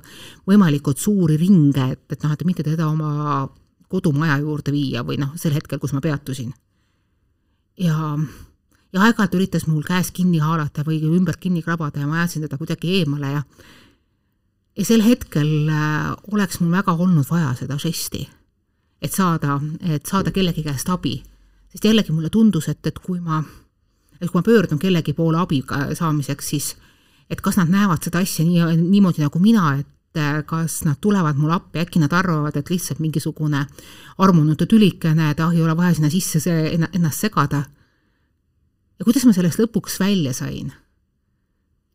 võimalikult 0.51 1.01
suuri 1.01 1.39
ringe, 1.41 1.87
et, 1.95 2.03
et 2.13 2.25
noh, 2.27 2.35
et 2.35 2.45
mitte 2.45 2.67
teda 2.67 2.91
oma 2.91 3.47
kodumaja 3.93 4.39
juurde 4.41 4.73
viia 4.73 5.05
või 5.07 5.19
noh, 5.21 5.35
sel 5.37 5.55
hetkel, 5.57 5.81
kus 5.83 5.93
ma 5.93 6.01
peatusin. 6.05 6.53
ja, 7.81 8.17
ja 8.93 9.05
aeg-ajalt 9.07 9.37
üritas 9.37 9.69
mul 9.69 9.85
käest 9.87 10.15
kinni 10.17 10.41
haarata 10.41 10.85
või 10.87 11.01
ümbert 11.09 11.41
kinni 11.41 11.63
krabada 11.63 12.01
ja 12.01 12.09
ma 12.09 12.23
ajasin 12.23 12.47
teda 12.47 12.59
kuidagi 12.61 12.99
eemale 13.01 13.33
ja 13.37 13.43
ja 14.77 14.85
sel 14.85 15.03
hetkel 15.05 15.69
äh, 15.69 16.13
oleks 16.33 16.61
mul 16.61 16.73
väga 16.73 16.95
olnud 16.97 17.29
vaja 17.29 17.53
seda 17.59 17.77
žesti, 17.81 18.25
et 19.03 19.13
saada, 19.13 19.59
et 19.81 20.07
saada 20.09 20.33
kellegi 20.33 20.65
käest 20.65 20.89
abi. 20.89 21.23
sest 21.73 21.85
jällegi 21.85 22.13
mulle 22.13 22.29
tundus, 22.31 22.69
et, 22.69 22.87
et 22.87 22.99
kui 22.99 23.21
ma, 23.21 23.43
et 24.21 24.29
kui 24.29 24.39
ma 24.39 24.43
pöördun 24.45 24.79
kellegi 24.79 25.13
poole 25.17 25.39
abi 25.41 25.63
saamiseks, 25.97 26.49
siis 26.49 26.75
et 27.31 27.41
kas 27.41 27.57
nad 27.57 27.71
näevad 27.73 28.05
seda 28.05 28.21
asja 28.21 28.45
nii, 28.45 28.77
niimoodi 28.77 29.25
nagu 29.25 29.41
mina, 29.41 29.77
et 29.81 29.89
et 30.13 30.47
kas 30.47 30.83
nad 30.85 30.99
tulevad 31.01 31.39
mulle 31.41 31.57
appi, 31.57 31.81
äkki 31.81 32.01
nad 32.03 32.13
arvavad, 32.13 32.57
et 32.57 32.71
lihtsalt 32.71 33.01
mingisugune 33.01 33.65
armunud 34.19 34.61
tülikene, 34.69 35.31
et 35.31 35.41
ah, 35.41 35.53
ei 35.53 35.63
ole 35.63 35.77
vaja 35.77 35.95
sinna 35.97 36.11
sisse 36.13 36.41
see, 36.41 36.75
ennast 36.93 37.21
segada. 37.21 37.65
ja 38.99 39.05
kuidas 39.05 39.25
ma 39.25 39.33
sellest 39.33 39.61
lõpuks 39.61 39.99
välja 40.01 40.33
sain? 40.33 40.73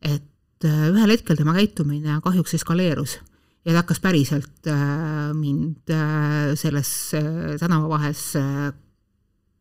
et 0.02 0.64
äh, 0.64 0.90
ühel 0.90 1.10
hetkel 1.10 1.36
tema 1.36 1.54
käitumine 1.54 2.20
kahjuks 2.22 2.54
eskaleerus 2.54 3.18
ja 3.64 3.72
ta 3.72 3.80
hakkas 3.82 4.00
päriselt 4.00 4.66
äh, 4.66 5.32
mind 5.34 5.90
äh, 5.90 6.54
selles 6.54 7.14
tänavavahes 7.60 8.32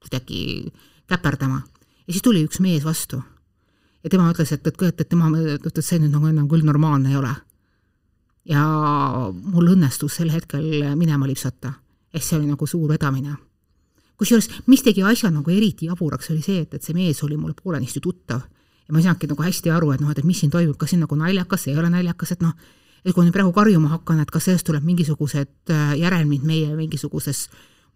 kuidagi 0.01 0.73
käperdama. 1.07 1.61
ja 2.07 2.13
siis 2.13 2.23
tuli 2.23 2.45
üks 2.45 2.59
mees 2.59 2.85
vastu. 2.85 3.21
ja 4.03 4.09
tema 4.09 4.31
ütles, 4.31 4.51
et, 4.53 4.65
et, 4.67 5.01
et 5.01 5.09
tema, 5.09 5.29
et 5.53 5.83
see 5.83 5.99
nüüd 5.99 6.13
nagu 6.13 6.29
enam 6.29 6.49
küll 6.49 6.65
normaalne 6.65 7.13
ei 7.13 7.21
ole 7.21 7.35
ja 8.47 8.63
mul 9.31 9.73
õnnestus 9.73 10.19
sel 10.19 10.31
hetkel 10.31 10.95
minema 10.95 11.27
lipsata. 11.27 11.73
ehk 12.13 12.23
see 12.23 12.37
oli 12.37 12.47
nagu 12.47 12.67
suur 12.67 12.89
vedamine. 12.89 13.35
kusjuures, 14.17 14.49
mis 14.67 14.81
tegi 14.81 15.03
asja 15.03 15.29
nagu 15.29 15.51
eriti 15.51 15.85
jaburaks, 15.85 16.31
oli 16.31 16.41
see, 16.41 16.61
et, 16.61 16.73
et 16.73 16.83
see 16.83 16.93
mees 16.93 17.23
oli 17.23 17.37
mulle 17.37 17.53
poolenisti 17.53 17.99
tuttav 17.99 18.41
ja 18.87 18.93
ma 18.93 18.99
ei 18.99 19.03
saanudki 19.03 19.27
nagu 19.27 19.43
hästi 19.43 19.71
aru, 19.71 19.91
et 19.91 20.01
noh, 20.01 20.11
et, 20.11 20.19
et 20.19 20.25
mis 20.25 20.39
siin 20.39 20.51
toimub, 20.51 20.77
kas 20.79 20.93
see 20.93 20.97
on 20.97 21.05
nagu 21.05 21.15
naljakas, 21.19 21.67
ei 21.67 21.77
ole 21.77 21.89
naljakas, 21.91 22.31
et 22.37 22.41
noh, 22.41 22.55
et 23.03 23.13
kui 23.13 23.25
nüüd 23.25 23.35
praegu 23.35 23.51
karjuma 23.55 23.91
hakkan, 23.97 24.21
et 24.23 24.31
kas 24.31 24.47
sellest 24.47 24.67
tuleb 24.67 24.85
mingisugused 24.87 25.73
äh, 25.73 25.93
järelmid 25.99 26.47
meie 26.47 26.71
mingisuguses 26.75 27.47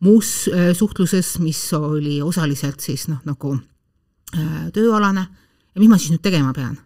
muus 0.04 0.50
äh, 0.52 0.72
suhtluses, 0.78 1.38
mis 1.40 1.62
oli 1.78 2.20
osaliselt 2.22 2.84
siis 2.84 3.08
noh, 3.12 3.22
nagu 3.28 3.56
äh, 3.56 4.68
tööalane 4.76 5.26
ja 5.72 5.80
mis 5.80 5.92
ma 5.92 6.00
siis 6.00 6.14
nüüd 6.14 6.24
tegema 6.26 6.54
pean 6.56 6.78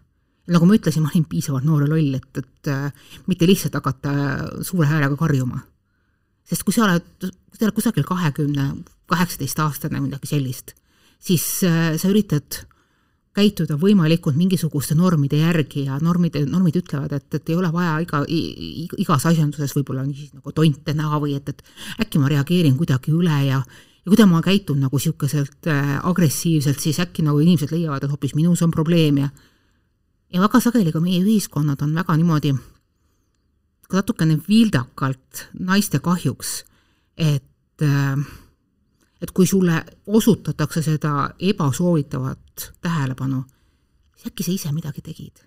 nagu 0.52 0.68
ma 0.68 0.76
ütlesin, 0.78 1.02
ma 1.04 1.10
olin 1.12 1.26
piisavalt 1.28 1.66
noor 1.66 1.86
ja 1.86 1.90
loll, 1.90 2.14
et, 2.18 2.42
et 2.42 2.70
äh, 2.70 3.10
mitte 3.30 3.48
lihtsalt 3.48 3.74
hakata 3.78 4.12
äh, 4.12 4.44
suure 4.66 4.88
häälega 4.90 5.18
karjuma. 5.18 5.62
sest 6.46 6.62
kui 6.62 6.74
sa 6.74 6.84
oled, 6.86 7.06
kui 7.18 7.58
sa 7.58 7.66
oled 7.66 7.74
kusagil 7.74 8.06
kahekümne, 8.06 8.68
kaheksateistaastane, 9.10 10.00
midagi 10.02 10.30
sellist, 10.30 10.76
siis 11.18 11.44
äh, 11.66 11.96
sa 11.98 12.10
üritad 12.12 12.62
käituda 13.36 13.76
võimalikult 13.76 14.38
mingisuguste 14.38 14.94
normide 14.96 15.42
järgi 15.42 15.84
ja 15.90 15.98
normid, 16.00 16.38
normid 16.48 16.78
ütlevad, 16.78 17.12
et, 17.12 17.26
et 17.36 17.50
ei 17.50 17.58
ole 17.58 17.68
vaja 17.74 17.98
iga, 18.00 18.22
igas 18.96 19.26
asjanduses 19.28 19.74
võib-olla 19.76 20.06
niiviisi 20.06 20.38
nagu 20.38 20.54
tonte 20.56 20.94
näha 20.96 21.20
või 21.20 21.34
et, 21.36 21.50
et 21.52 22.00
äkki 22.06 22.22
ma 22.22 22.30
reageerin 22.32 22.78
kuidagi 22.78 23.12
üle 23.12 23.42
ja 23.50 23.60
ja 24.06 24.14
kui 24.14 24.26
ma 24.30 24.38
käitun 24.40 24.78
nagu 24.78 24.96
niisuguselt 24.96 25.66
agressiivselt, 26.06 26.78
siis 26.78 27.00
äkki 27.02 27.24
nagu 27.26 27.42
inimesed 27.42 27.74
leiavad, 27.74 28.06
et 28.06 28.12
hoopis 28.12 28.36
minus 28.38 28.62
on 28.62 28.70
probleem 28.70 29.18
ja 29.18 29.28
ja 30.32 30.40
väga 30.40 30.60
sageli 30.60 30.92
ka 30.92 31.00
meie 31.00 31.22
ühiskonnad 31.22 31.82
on 31.82 31.94
väga 31.94 32.16
niimoodi 32.16 32.54
natukene 33.92 34.38
vildakalt 34.48 35.46
naiste 35.58 36.00
kahjuks, 36.02 36.64
et, 37.16 37.82
äh, 37.82 38.26
et 39.22 39.30
kui 39.30 39.46
sulle 39.46 39.84
osutatakse 40.06 40.82
seda 40.82 41.30
ebasoovitavat 41.38 42.72
tähelepanu, 42.80 43.44
siis 44.16 44.32
äkki 44.32 44.42
sa 44.42 44.52
ise 44.52 44.72
midagi 44.72 45.02
tegid. 45.02 45.44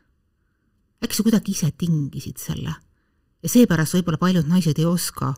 äkki 1.04 1.16
sa 1.16 1.24
kuidagi 1.24 1.52
ise 1.52 1.72
tingisid 1.78 2.38
selle. 2.38 2.76
ja 3.44 3.50
seepärast 3.50 3.94
võib-olla 3.94 4.18
paljud 4.18 4.48
naised 4.48 4.80
ei 4.80 4.86
oska, 4.86 5.34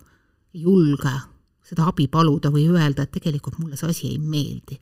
ei 0.53 0.61
julge 0.61 1.11
seda 1.63 1.85
abi 1.87 2.07
paluda 2.07 2.49
või 2.49 2.65
öelda, 2.69 3.03
et 3.03 3.11
tegelikult 3.11 3.59
mulle 3.59 3.77
see 3.77 3.89
asi 3.89 4.07
ei 4.07 4.17
meeldi. 4.17 4.79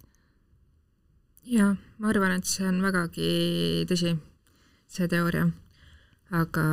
jaa, 1.43 1.75
ma 1.97 2.09
arvan, 2.09 2.31
et 2.31 2.45
see 2.45 2.67
on 2.67 2.81
vägagi 2.81 3.85
tõsi 3.87 4.15
see 4.89 5.07
teooria. 5.07 5.47
aga 6.29 6.63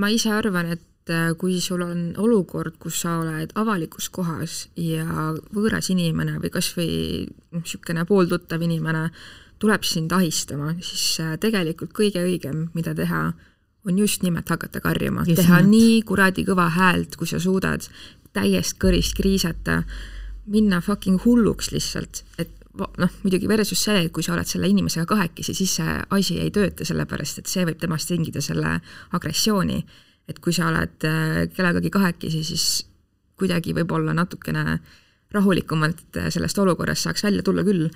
ma 0.00 0.10
ise 0.12 0.30
arvan, 0.32 0.70
et 0.76 1.12
äh, 1.12 1.32
kui 1.38 1.60
sul 1.60 1.82
on 1.84 2.12
olukord, 2.20 2.78
kus 2.80 3.02
sa 3.04 3.18
oled 3.20 3.52
avalikus 3.54 4.08
kohas 4.12 4.66
ja 4.80 5.32
võõras 5.54 5.90
inimene 5.92 6.38
või 6.42 6.52
kas 6.54 6.70
või 6.76 7.26
niisugune 7.56 8.06
pooltuttav 8.08 8.62
inimene 8.62 9.10
tuleb 9.60 9.84
sind 9.88 10.12
ahistama, 10.12 10.74
siis 10.80 11.20
äh, 11.24 11.36
tegelikult 11.40 11.94
kõige 11.96 12.24
õigem, 12.24 12.68
mida 12.76 12.94
teha, 12.96 13.30
on 13.86 13.98
just 14.00 14.24
nimelt 14.24 14.48
hakata 14.50 14.82
karjuma, 14.84 15.24
teha 15.28 15.60
nimelt. 15.62 15.70
nii 15.72 16.02
kuradi 16.08 16.44
kõva 16.48 16.68
häält, 16.74 17.16
kui 17.16 17.28
sa 17.28 17.40
suudad, 17.40 17.86
täiest 18.36 18.76
kõrist 18.82 19.16
kriisata, 19.16 19.82
minna 20.52 20.82
fucking 20.84 21.22
hulluks 21.24 21.72
lihtsalt, 21.72 22.24
et 22.38 22.52
noh, 22.76 23.14
muidugi 23.22 23.48
versus 23.48 23.80
see, 23.84 24.04
et 24.06 24.12
kui 24.14 24.24
sa 24.24 24.34
oled 24.34 24.48
selle 24.48 24.68
inimesega 24.70 25.06
kahekesi, 25.08 25.54
siis 25.56 25.76
see 25.78 25.96
asi 26.18 26.40
ei 26.42 26.52
tööta, 26.54 26.86
sellepärast 26.88 27.42
et 27.42 27.50
see 27.50 27.64
võib 27.68 27.80
temast 27.80 28.10
tingida 28.12 28.42
selle 28.44 28.78
agressiooni. 29.16 29.84
et 30.26 30.38
kui 30.42 30.52
sa 30.52 30.66
oled 30.72 31.04
äh, 31.06 31.44
kellegagi 31.54 31.90
kahekesi, 31.94 32.40
siis 32.44 32.86
kuidagi 33.38 33.70
võib-olla 33.76 34.10
natukene 34.16 34.80
rahulikumalt 35.30 36.16
äh, 36.18 36.30
sellest 36.34 36.58
olukorrast 36.58 37.06
saaks 37.06 37.22
välja 37.22 37.44
tulla 37.46 37.62
küll, 37.66 37.86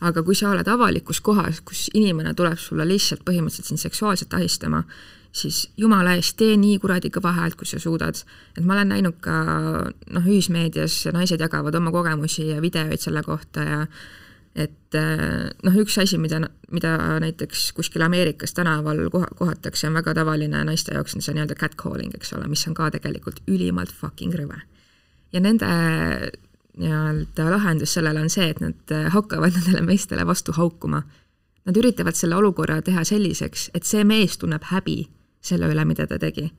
aga 0.00 0.22
kui 0.22 0.36
sa 0.38 0.52
oled 0.52 0.68
avalikus 0.68 1.20
kohas, 1.20 1.60
kus 1.66 1.88
inimene 1.94 2.34
tuleb 2.38 2.58
sulle 2.58 2.86
lihtsalt 2.86 3.24
põhimõtteliselt 3.26 3.72
sind 3.72 3.82
seksuaalselt 3.82 4.38
ahistama, 4.38 4.84
siis 5.32 5.68
jumala 5.78 6.14
eest 6.18 6.36
tee 6.38 6.56
nii 6.58 6.78
kuradi 6.82 7.10
kõva 7.14 7.32
häält, 7.36 7.56
kui 7.58 7.66
sa 7.66 7.78
suudad. 7.78 8.22
et 8.56 8.64
ma 8.64 8.74
olen 8.74 8.88
näinud 8.94 9.20
ka 9.22 9.34
noh, 10.10 10.24
ühismeedias 10.26 11.04
naised 11.14 11.40
jagavad 11.40 11.74
oma 11.74 11.90
kogemusi 11.90 12.48
ja 12.48 12.62
videoid 12.62 13.00
selle 13.00 13.22
kohta 13.22 13.66
ja 13.66 13.86
et 14.54 14.94
äh, 14.98 15.50
noh, 15.62 15.76
üks 15.78 15.96
asi, 16.02 16.18
mida, 16.18 16.40
mida 16.74 16.96
näiteks 17.22 17.70
kuskil 17.76 18.02
Ameerikas 18.02 18.54
tänaval 18.56 19.04
koha, 19.12 19.28
kohatakse, 19.38 19.86
on 19.88 19.98
väga 20.00 20.14
tavaline 20.18 20.64
naiste 20.66 20.94
jaoks, 20.96 21.14
on 21.14 21.22
see 21.22 21.36
nii-öelda 21.36 21.56
catcalling, 21.58 22.14
eks 22.18 22.34
ole, 22.34 22.48
mis 22.50 22.66
on 22.66 22.74
ka 22.74 22.90
tegelikult 22.96 23.42
ülimalt 23.50 23.94
fucking 23.94 24.34
rõve. 24.34 24.58
ja 25.32 25.40
nende 25.40 25.68
nii-öelda 26.80 27.50
lahendus 27.50 27.94
sellele 27.94 28.24
on 28.24 28.32
see, 28.32 28.48
et 28.50 28.62
nad 28.62 28.94
hakkavad 29.14 29.54
nendele 29.58 29.84
meestele 29.86 30.26
vastu 30.26 30.54
haukuma. 30.56 31.04
Nad 31.68 31.76
üritavad 31.76 32.16
selle 32.16 32.38
olukorra 32.40 32.80
teha 32.82 33.04
selliseks, 33.04 33.68
et 33.74 33.84
see 33.84 34.02
mees 34.04 34.38
tunneb 34.40 34.64
häbi 34.72 35.04
selle 35.44 35.68
üle, 35.70 35.84
mida 35.84 36.06
ta 36.08 36.18
tegi. 36.18 36.50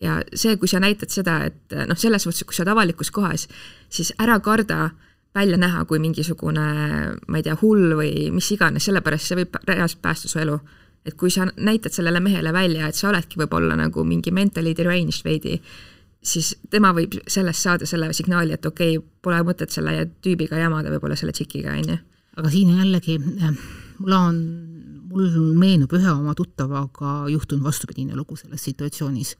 ja 0.00 0.20
see, 0.32 0.56
kui 0.56 0.68
sa 0.70 0.78
näitad 0.80 1.10
seda, 1.10 1.40
et 1.50 1.74
noh, 1.90 1.98
selles 1.98 2.22
suhtes, 2.22 2.46
kui 2.46 2.54
sa 2.54 2.62
oled 2.62 2.70
avalikus 2.70 3.10
kohas, 3.10 3.48
siis 3.90 4.12
ära 4.22 4.36
karda 4.40 4.84
äh, 4.86 5.07
välja 5.34 5.58
näha 5.60 5.84
kui 5.84 6.00
mingisugune, 6.02 6.66
ma 7.28 7.38
ei 7.38 7.44
tea, 7.46 7.56
hull 7.60 7.94
või 7.98 8.28
mis 8.34 8.48
iganes, 8.54 8.88
sellepärast 8.88 9.30
see 9.30 9.38
võib 9.42 9.58
reaalselt 9.68 10.02
päästa 10.02 10.28
su 10.28 10.40
elu. 10.42 10.58
et 11.06 11.14
kui 11.16 11.30
sa 11.30 11.46
näitad 11.56 11.92
sellele 11.94 12.20
mehele 12.20 12.52
välja, 12.52 12.88
et 12.88 12.94
sa 12.94 13.08
oledki 13.08 13.38
võib-olla 13.40 13.76
nagu 13.78 14.02
mingi 14.04 14.30
mentally 14.34 14.74
deranged 14.76 15.24
veidi, 15.24 15.60
siis 16.20 16.56
tema 16.70 16.90
võib 16.92 17.14
sellest 17.26 17.62
saada 17.62 17.86
selle 17.86 18.12
signaali, 18.12 18.52
et 18.52 18.66
okei 18.66 18.98
okay,, 18.98 19.08
pole 19.22 19.38
mõtet 19.46 19.72
selle 19.72 19.94
tüübiga 20.22 20.58
jamada, 20.58 20.90
võib-olla 20.90 21.16
selle 21.16 21.32
tšikiga, 21.32 21.72
on 21.78 21.94
ju 21.94 21.98
aga 22.38 22.50
siin 22.52 22.74
jällegi, 22.76 23.18
mul 23.98 24.14
on, 24.14 24.40
mul 25.10 25.38
meenub 25.58 25.92
ühe 25.98 26.10
oma 26.12 26.34
tuttavaga 26.38 27.20
juhtunud 27.32 27.64
vastupidine 27.66 28.16
lugu 28.16 28.36
selles 28.38 28.62
situatsioonis. 28.68 29.36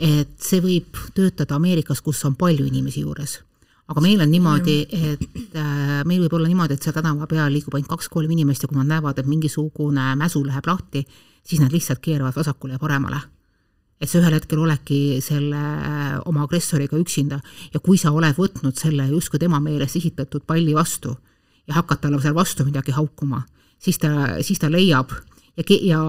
et 0.00 0.34
see 0.42 0.60
võib 0.60 0.98
töötada 1.16 1.56
Ameerikas, 1.56 2.02
kus 2.04 2.20
on 2.28 2.34
palju 2.36 2.66
inimesi 2.68 3.00
juures 3.00 3.38
aga 3.86 4.02
meil 4.02 4.20
on 4.22 4.30
niimoodi, 4.30 4.76
et 4.90 5.54
äh, 5.54 6.02
meil 6.08 6.24
võib 6.24 6.34
olla 6.38 6.50
niimoodi, 6.50 6.74
et 6.74 6.82
seal 6.82 6.94
tänava 6.96 7.28
peal 7.30 7.52
liigub 7.54 7.76
ainult 7.76 7.92
kaks-kolm 7.92 8.32
inimest 8.34 8.64
ja 8.64 8.70
kui 8.70 8.78
nad 8.78 8.88
näevad, 8.90 9.20
et 9.20 9.28
mingisugune 9.30 10.08
mäsu 10.18 10.42
läheb 10.46 10.66
lahti, 10.66 11.04
siis 11.46 11.62
nad 11.62 11.74
lihtsalt 11.74 12.02
keeravad 12.02 12.34
vasakule 12.36 12.74
ja 12.74 12.82
paremale. 12.82 13.22
et 13.96 14.10
sa 14.10 14.18
ühel 14.18 14.34
hetkel 14.36 14.58
oledki 14.60 15.22
selle 15.24 15.56
äh, 15.56 16.18
oma 16.28 16.42
agressoriga 16.44 16.98
üksinda 17.00 17.38
ja 17.72 17.80
kui 17.80 17.96
sa 17.96 18.10
oled 18.12 18.34
võtnud 18.36 18.76
selle 18.76 19.06
justkui 19.08 19.38
tema 19.40 19.60
meelest 19.60 19.96
esitatud 19.96 20.42
palli 20.44 20.74
vastu 20.76 21.14
ja 21.64 21.78
hakkad 21.78 22.02
talle 22.02 22.20
seal 22.20 22.34
vastu 22.36 22.66
midagi 22.66 22.92
haukuma, 22.92 23.40
siis 23.78 23.96
ta, 24.02 24.10
siis 24.42 24.60
ta 24.60 24.68
leiab 24.68 25.14
ja, 25.56 25.64
ja, 25.80 26.02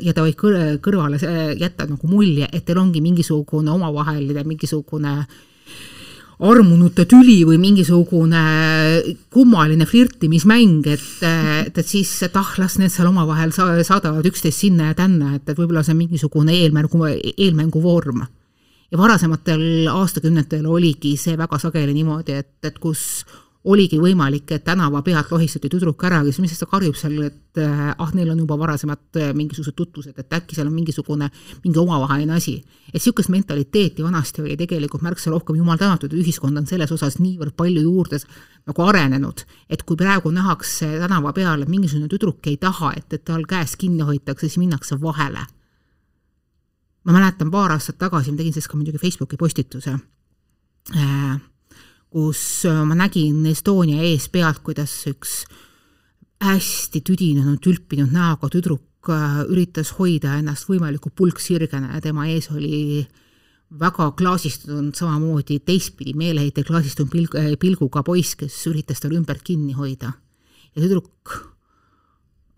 ja 0.00 0.14
ta 0.16 0.24
võib 0.24 0.80
kõrvale 0.80 1.20
jätta 1.60 1.90
nagu 1.90 2.08
mulje, 2.08 2.48
et 2.52 2.64
teil 2.64 2.80
ongi 2.80 3.04
mingisugune 3.04 3.70
omavaheline 3.74 4.46
mingisugune 4.48 5.18
äh, 5.18 5.36
armunute 6.36 7.06
tüli 7.08 7.38
või 7.48 7.56
mingisugune 7.60 8.40
kummaline 9.32 9.86
flirtimismäng, 9.88 10.84
et, 10.92 11.06
et, 11.24 11.78
et 11.78 11.86
siis, 11.88 12.10
et 12.26 12.36
ah, 12.36 12.50
las 12.60 12.76
need 12.80 12.92
seal 12.92 13.08
omavahel 13.08 13.54
sa-, 13.56 13.70
saadavad 13.86 14.26
üksteist 14.28 14.66
sinna 14.66 14.90
ja 14.90 14.98
tänna, 14.98 15.36
et, 15.38 15.46
et 15.48 15.56
võib-olla 15.56 15.84
see 15.86 15.94
on 15.96 16.02
mingisugune 16.02 16.58
eelmärgu, 16.58 17.00
eelmängu 17.32 17.82
vorm. 17.82 18.26
ja 18.90 18.98
varasematel 18.98 19.88
aastakümnetel 19.90 20.66
oligi 20.66 21.16
see 21.16 21.38
väga 21.38 21.58
sageli 21.58 21.96
niimoodi, 21.96 22.36
et, 22.36 22.52
et 22.68 22.78
kus 22.78 23.24
oligi 23.66 23.98
võimalik, 23.98 24.50
et 24.54 24.64
tänava 24.64 25.00
pealt 25.02 25.30
lohistati 25.34 25.68
tüdruk 25.70 26.04
ära, 26.06 26.20
kes, 26.26 26.38
mis 26.42 26.54
ta 26.58 26.68
karjub 26.70 26.94
seal, 26.98 27.16
et 27.26 27.58
äh, 27.58 27.80
ah, 27.90 28.12
neil 28.14 28.30
on 28.30 28.42
juba 28.44 28.58
varasemad 28.60 29.18
äh, 29.18 29.32
mingisugused 29.34 29.74
tutvused, 29.78 30.14
et 30.18 30.36
äkki 30.38 30.54
seal 30.54 30.68
on 30.70 30.74
mingisugune, 30.76 31.28
mingi 31.64 31.80
omavaheline 31.82 32.36
asi. 32.36 32.60
et 32.86 33.00
niisugust 33.00 33.32
mentaliteeti 33.34 34.04
vanasti 34.06 34.44
oli 34.44 34.56
tegelikult 34.56 35.02
märksa 35.02 35.32
rohkem, 35.34 35.58
jumal 35.58 35.80
tänatud, 35.80 36.14
ühiskond 36.14 36.58
on 36.58 36.66
selles 36.66 36.92
osas 36.94 37.18
niivõrd 37.18 37.56
palju 37.58 37.82
juurde 37.82 38.20
nagu 38.66 38.86
arenenud, 38.86 39.42
et 39.70 39.82
kui 39.82 39.98
praegu 39.98 40.30
nähakse 40.30 40.92
tänava 41.02 41.34
peal, 41.34 41.62
et 41.62 41.72
mingisugune 41.72 42.10
tüdruk 42.12 42.46
ei 42.46 42.60
taha, 42.62 42.92
et, 42.96 43.10
et 43.12 43.24
tal 43.26 43.42
käest 43.50 43.80
kinni 43.82 44.06
hoitakse, 44.06 44.46
siis 44.46 44.62
minnakse 44.62 45.00
vahele. 45.02 45.42
ma 47.04 47.12
mäletan, 47.12 47.50
paar 47.50 47.74
aastat 47.74 47.98
tagasi 47.98 48.30
ma 48.30 48.38
tegin 48.38 48.54
sellest 48.54 48.70
ka 48.70 48.78
muidugi 48.78 48.98
Facebooki 48.98 49.36
postituse 49.36 49.98
äh, 50.94 51.36
kus 52.16 52.64
äh, 52.64 52.80
ma 52.88 52.96
nägin 52.96 53.44
Estonia 53.50 54.00
ees 54.08 54.30
pealt, 54.32 54.62
kuidas 54.64 54.92
üks 55.10 55.42
hästi 56.40 57.02
tüdinenud, 57.04 57.60
tülpinud 57.64 58.14
näoga 58.14 58.48
tüdruk 58.52 59.10
äh, 59.12 59.42
üritas 59.52 59.92
hoida 59.98 60.38
ennast 60.40 60.70
võimalikult 60.70 61.16
pulksirgena 61.18 61.92
ja 61.92 62.00
tema 62.04 62.24
ees 62.32 62.48
oli 62.54 63.04
väga 63.76 64.08
klaasistunud, 64.16 64.94
samamoodi 64.96 65.58
teistpidi 65.66 66.14
meeleheite 66.16 66.64
klaasistunud 66.64 67.12
pilg, 67.12 67.36
äh, 67.36 67.52
pilguga 67.60 68.00
poiss, 68.06 68.38
kes 68.40 68.56
üritas 68.72 69.04
tal 69.04 69.12
ümbert 69.18 69.44
kinni 69.44 69.76
hoida. 69.76 70.14
ja 70.72 70.80
tüdruk 70.80 71.36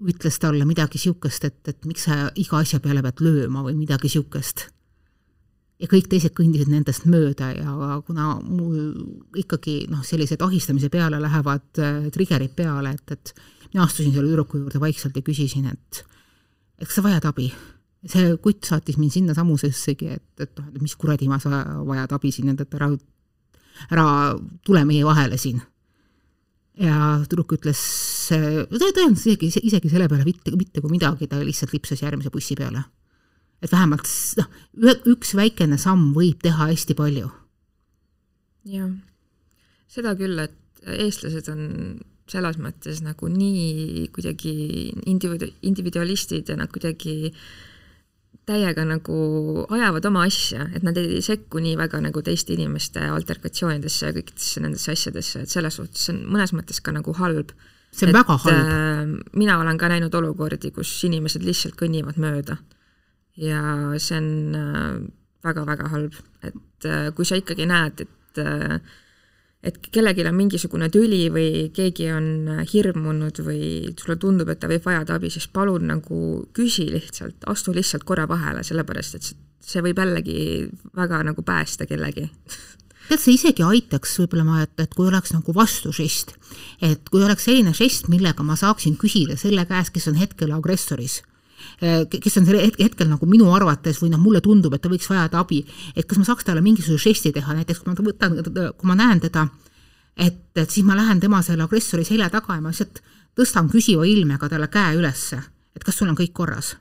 ütles 0.07 0.39
talle 0.39 0.63
midagi 0.69 1.01
niisugust, 1.01 1.51
et, 1.51 1.61
et 1.67 1.85
miks 1.91 2.07
sa 2.07 2.29
iga 2.39 2.63
asja 2.63 2.79
peale 2.79 3.03
pead 3.03 3.27
lööma 3.27 3.67
või 3.67 3.75
midagi 3.81 4.07
niisugust 4.07 4.69
ja 5.79 5.89
kõik 5.91 6.09
teised 6.11 6.35
kõndisid 6.37 6.71
nendest 6.73 7.07
mööda 7.11 7.53
ja 7.55 7.99
kuna 8.07 8.35
mul 8.43 9.39
ikkagi 9.39 9.85
noh, 9.91 10.03
sellised 10.07 10.43
ahistamise 10.43 10.91
peale 10.93 11.21
lähevad 11.23 11.83
äh, 11.83 12.09
trigger'id 12.15 12.55
peale, 12.59 12.97
et, 12.99 13.15
et 13.15 13.35
mina 13.73 13.87
astusin 13.87 14.15
selle 14.15 14.33
tüdruku 14.33 14.63
juurde 14.63 14.83
vaikselt 14.83 15.19
ja 15.19 15.25
küsisin, 15.25 15.71
et 15.71 16.03
et 16.79 16.87
kas 16.87 16.99
sa 16.99 17.05
vajad 17.07 17.31
abi? 17.31 17.51
see 18.09 18.37
kutt 18.43 18.63
saatis 18.67 18.95
mind 18.95 19.11
sinnasamusessegi, 19.11 20.13
et, 20.15 20.29
et 20.39 20.53
noh, 20.61 20.69
et 20.71 20.83
mis 20.83 20.95
kuradi 20.95 21.27
ma 21.31 21.41
sa 21.43 21.65
vajad 21.83 22.13
abi 22.15 22.31
siin, 22.31 22.53
et, 22.53 22.61
et 22.63 22.77
ära, 22.79 22.93
ära 23.91 24.05
tule 24.67 24.85
meie 24.87 25.07
vahele 25.07 25.39
siin. 25.39 25.59
ja 26.79 27.19
tüdruk 27.27 27.57
ütles, 27.59 27.81
tõenäoliselt 28.31 29.43
isegi, 29.43 29.67
isegi 29.67 29.91
selle 29.91 30.07
peale 30.11 30.27
mitte, 30.27 30.55
mitte 30.55 30.83
kui 30.83 30.95
midagi, 30.95 31.27
ta 31.27 31.43
lihtsalt 31.43 31.75
lipsas 31.75 32.03
järgmise 32.03 32.31
bussi 32.35 32.55
peale 32.59 32.85
et 33.63 33.73
vähemalt 33.73 34.09
noh, 34.39 34.51
üks 35.11 35.35
väikene 35.39 35.79
samm 35.81 36.13
võib 36.17 36.43
teha 36.45 36.71
hästi 36.71 36.97
palju. 36.99 37.31
jah, 38.69 38.93
seda 39.91 40.15
küll, 40.19 40.39
et 40.43 40.85
eestlased 40.99 41.51
on 41.53 41.63
selles 42.29 42.59
mõttes 42.61 43.01
nagu 43.03 43.31
nii 43.33 44.09
kuidagi 44.13 44.53
individu-, 45.09 45.55
individualistid 45.65 46.53
ja 46.53 46.59
nad 46.61 46.71
kuidagi 46.73 47.33
täiega 48.49 48.85
nagu 48.89 49.17
ajavad 49.73 50.07
oma 50.09 50.25
asja, 50.29 50.69
et 50.77 50.85
nad 50.85 50.97
ei 51.01 51.21
sekku 51.25 51.61
nii 51.61 51.75
väga 51.81 52.01
nagu 52.05 52.23
teiste 52.25 52.55
inimeste 52.55 53.03
alterkatsioonidesse 53.13 54.09
ja 54.09 54.15
kõikidesse 54.17 54.63
nendesse 54.65 54.95
asjadesse, 54.95 55.43
et 55.45 55.53
selles 55.53 55.77
suhtes 55.81 56.09
on 56.13 56.23
mõnes 56.33 56.55
mõttes 56.57 56.81
ka 56.85 56.95
nagu 56.97 57.13
halb. 57.19 57.53
see 57.93 58.07
on 58.07 58.13
et, 58.13 58.17
väga 58.17 58.39
halb. 58.45 58.55
Äh, 58.55 59.37
mina 59.37 59.59
olen 59.61 59.81
ka 59.81 59.89
näinud 59.93 60.15
olukordi, 60.15 60.71
kus 60.73 60.93
inimesed 61.09 61.45
lihtsalt 61.45 61.77
kõnnivad 61.81 62.21
mööda 62.21 62.57
ja 63.39 63.61
see 64.03 64.19
on 64.19 64.31
väga-väga 65.45 65.87
äh, 65.87 65.93
halb, 65.93 66.17
et 66.43 66.89
äh, 66.89 67.11
kui 67.15 67.27
sa 67.29 67.39
ikkagi 67.39 67.69
näed, 67.69 68.07
et 68.07 68.43
äh, 68.43 68.81
et 69.59 69.81
kellelgi 69.91 70.23
on 70.23 70.37
mingisugune 70.39 70.87
tüli 70.95 71.25
või 71.35 71.67
keegi 71.75 72.05
on 72.15 72.61
hirmunud 72.71 73.41
või 73.43 73.91
sulle 73.99 74.15
tundub, 74.23 74.53
et 74.53 74.61
ta 74.63 74.71
võib 74.71 74.85
vajada 74.87 75.17
abi, 75.19 75.33
siis 75.35 75.49
palun 75.51 75.89
nagu 75.91 76.19
küsi 76.55 76.87
lihtsalt, 76.93 77.43
astu 77.51 77.75
lihtsalt 77.75 78.07
korra 78.07 78.29
vahele, 78.31 78.63
sellepärast 78.63 79.19
et 79.19 79.33
see 79.59 79.83
võib 79.83 79.99
jällegi 79.99 80.69
väga 80.95 81.25
nagu 81.27 81.43
päästa 81.43 81.89
kellegi. 81.91 82.29
Tead, 83.09 83.19
see 83.19 83.35
isegi 83.35 83.65
aitaks 83.67 84.15
võib-olla 84.21 84.47
ma, 84.47 84.61
et, 84.63 84.77
et 84.79 84.95
kui 84.95 85.09
oleks 85.11 85.35
nagu 85.35 85.55
vastužest, 85.57 86.37
et 86.85 87.11
kui 87.11 87.25
oleks 87.25 87.49
selline 87.49 87.75
žest, 87.75 88.07
millega 88.13 88.47
ma 88.47 88.55
saaksin 88.61 88.95
küsida 89.01 89.35
selle 89.41 89.67
käest, 89.67 89.91
kes 89.97 90.07
on 90.13 90.21
hetkel 90.23 90.55
agressoris 90.55 91.19
kes 91.79 92.39
on 92.41 92.47
selle 92.47 92.65
hetkel, 92.67 93.07
nagu 93.11 93.27
minu 93.31 93.53
arvates 93.55 94.01
või 94.03 94.11
noh, 94.11 94.21
mulle 94.23 94.41
tundub, 94.43 94.75
et 94.75 94.83
ta 94.83 94.91
võiks 94.91 95.07
vajada 95.11 95.43
abi, 95.45 95.61
et 95.95 96.09
kas 96.09 96.19
ma 96.19 96.27
saaks 96.27 96.49
talle 96.49 96.63
mingisuguse 96.65 97.11
žesti 97.11 97.33
teha, 97.37 97.55
näiteks 97.61 97.85
kui 97.85 97.93
ma 97.93 98.09
võtan, 98.09 98.35
kui 98.43 98.91
ma 98.91 98.99
näen 98.99 99.23
teda, 99.23 99.47
et, 100.19 100.43
et 100.59 100.71
siis 100.71 100.87
ma 100.87 100.99
lähen 100.99 101.23
tema 101.23 101.43
selle 101.47 101.69
agressori 101.69 102.05
selja 102.09 102.31
taga 102.35 102.59
ja 102.59 102.65
ma 102.65 102.75
lihtsalt 102.75 103.01
tõstan 103.39 103.71
küsiva 103.71 104.07
ilmega 104.11 104.51
talle 104.51 104.67
käe 104.73 104.99
ülesse, 104.99 105.39
et 105.77 105.87
kas 105.87 106.01
sul 106.01 106.11
on 106.11 106.19
kõik 106.19 106.35
korras? 106.35 106.75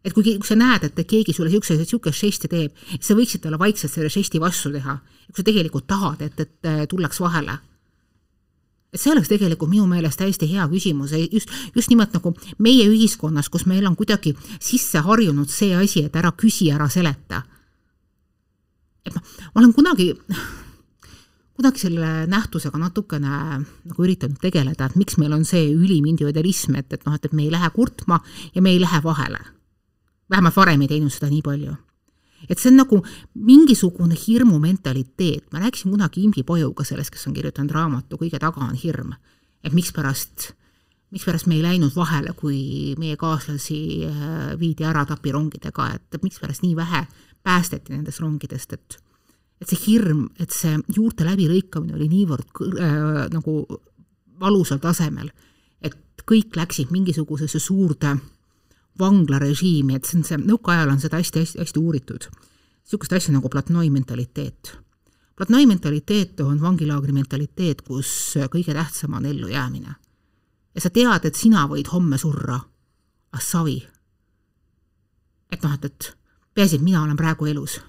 Et 0.00 0.14
kui, 0.16 0.24
kui 0.24 0.48
sa 0.48 0.56
näed, 0.56 0.86
et 0.86 1.00
keegi 1.04 1.34
sulle 1.36 1.50
niisuguse, 1.50 1.76
niisugust 1.76 2.24
žesti 2.24 2.48
teeb, 2.48 2.78
sa 3.04 3.12
võiksid 3.12 3.42
talle 3.44 3.58
vaikselt 3.60 3.92
selle 3.92 4.08
žesti 4.08 4.40
vastu 4.40 4.72
teha. 4.72 4.96
kui 5.28 5.36
sa 5.36 5.44
tegelikult 5.44 5.86
tahad, 5.86 6.22
et, 6.24 6.40
et 6.40 6.88
tullaks 6.88 7.20
vahele 7.20 7.58
et 8.92 9.00
see 9.00 9.12
oleks 9.12 9.30
tegelikult 9.30 9.70
minu 9.70 9.86
meelest 9.90 10.18
täiesti 10.20 10.48
hea 10.50 10.66
küsimus, 10.70 11.14
just, 11.30 11.50
just 11.76 11.90
nimelt 11.92 12.14
nagu 12.16 12.32
meie 12.58 12.86
ühiskonnas, 12.90 13.50
kus 13.52 13.66
meil 13.70 13.86
on 13.86 13.96
kuidagi 13.98 14.34
sisse 14.58 15.02
harjunud 15.06 15.50
see 15.50 15.74
asi, 15.78 16.04
et 16.08 16.16
ära 16.16 16.32
küsi, 16.36 16.70
ära 16.74 16.88
seleta. 16.90 17.44
et 19.06 19.14
noh, 19.14 19.22
ma 19.54 19.62
olen 19.62 19.72
kunagi, 19.72 20.10
kunagi 21.56 21.84
selle 21.86 22.10
nähtusega 22.30 22.78
natukene 22.78 23.36
nagu 23.60 24.04
üritanud 24.04 24.40
tegeleda, 24.42 24.90
et 24.90 24.98
miks 24.98 25.16
meil 25.22 25.32
on 25.38 25.46
see 25.48 25.70
ülim 25.72 26.10
individualism, 26.10 26.76
et, 26.82 26.92
et 26.92 27.06
noh, 27.06 27.14
et, 27.14 27.24
et 27.24 27.36
me 27.36 27.46
ei 27.46 27.54
lähe 27.54 27.70
kurtma 27.76 28.20
ja 28.54 28.62
me 28.62 28.74
ei 28.74 28.82
lähe 28.82 29.02
vahele. 29.04 29.40
vähemalt 30.30 30.56
varem 30.56 30.82
ei 30.82 30.88
teinud 30.88 31.10
seda 31.14 31.30
nii 31.30 31.42
palju 31.42 31.78
et 32.48 32.58
see 32.58 32.70
on 32.70 32.80
nagu 32.80 33.00
mingisugune 33.34 34.16
hirmumentaliteet, 34.16 35.50
ma 35.52 35.60
rääkisin 35.64 35.90
kunagi 35.92 36.24
Imbi 36.24 36.44
Pojuga 36.46 36.84
sellest, 36.84 37.12
kes 37.14 37.26
on 37.28 37.36
kirjutanud 37.36 37.74
raamatu 37.74 38.18
Kõige 38.20 38.40
taga 38.40 38.64
on 38.64 38.74
hirm. 38.74 39.12
et 39.64 39.72
mikspärast, 39.72 40.52
mikspärast 41.12 41.46
me 41.46 41.54
ei 41.58 41.62
läinud 41.62 41.92
vahele, 41.96 42.32
kui 42.32 42.94
meie 42.98 43.16
kaaslasi 43.16 44.06
äh, 44.06 44.58
viidi 44.58 44.84
ära 44.84 45.04
tapirongidega, 45.04 45.90
et 45.94 46.22
mikspärast 46.22 46.62
nii 46.62 46.76
vähe 46.76 47.06
päästeti 47.42 47.92
nendest 47.92 48.20
rongidest, 48.20 48.72
et 48.72 48.98
et 49.60 49.68
see 49.68 49.80
hirm, 49.86 50.30
et 50.40 50.50
see 50.56 50.78
juurte 50.88 51.24
läbilõikamine 51.26 51.92
oli 51.92 52.08
niivõrd 52.08 52.62
äh, 52.80 53.26
nagu 53.28 53.66
valusal 54.40 54.80
tasemel, 54.80 55.28
et 55.84 56.24
kõik 56.24 56.56
läksid 56.56 56.88
mingisugusesse 56.94 57.60
suurde 57.60 58.16
vanglarežiimi, 59.00 59.96
et 59.96 60.06
see 60.08 60.20
on 60.20 60.26
see, 60.26 60.38
nõukaajal 60.44 60.92
on 60.92 61.00
seda 61.02 61.20
hästi-hästi-hästi 61.20 61.80
uuritud. 61.80 62.28
niisugust 62.84 63.12
asja 63.12 63.32
nagu 63.34 63.48
platnoi 63.48 63.90
mentaliteet. 63.90 64.76
platnoi 65.36 65.66
mentaliteet 65.66 66.40
on 66.40 66.60
vangilaagri 66.60 67.12
mentaliteet, 67.12 67.82
kus 67.82 68.36
kõige 68.52 68.74
tähtsam 68.74 69.14
on 69.14 69.26
ellujäämine. 69.26 69.94
ja 70.74 70.80
sa 70.80 70.90
tead, 70.90 71.24
et 71.24 71.34
sina 71.34 71.66
võid 71.66 71.92
homme 71.92 72.18
surra, 72.18 72.60
ah 73.32 73.40
savi. 73.40 73.88
et 75.52 75.62
noh, 75.62 75.74
et, 75.74 75.84
et 75.84 76.16
peaasi, 76.54 76.76
et 76.76 76.82
mina 76.82 77.02
olen 77.02 77.16
praegu 77.16 77.46
elus. 77.46 77.80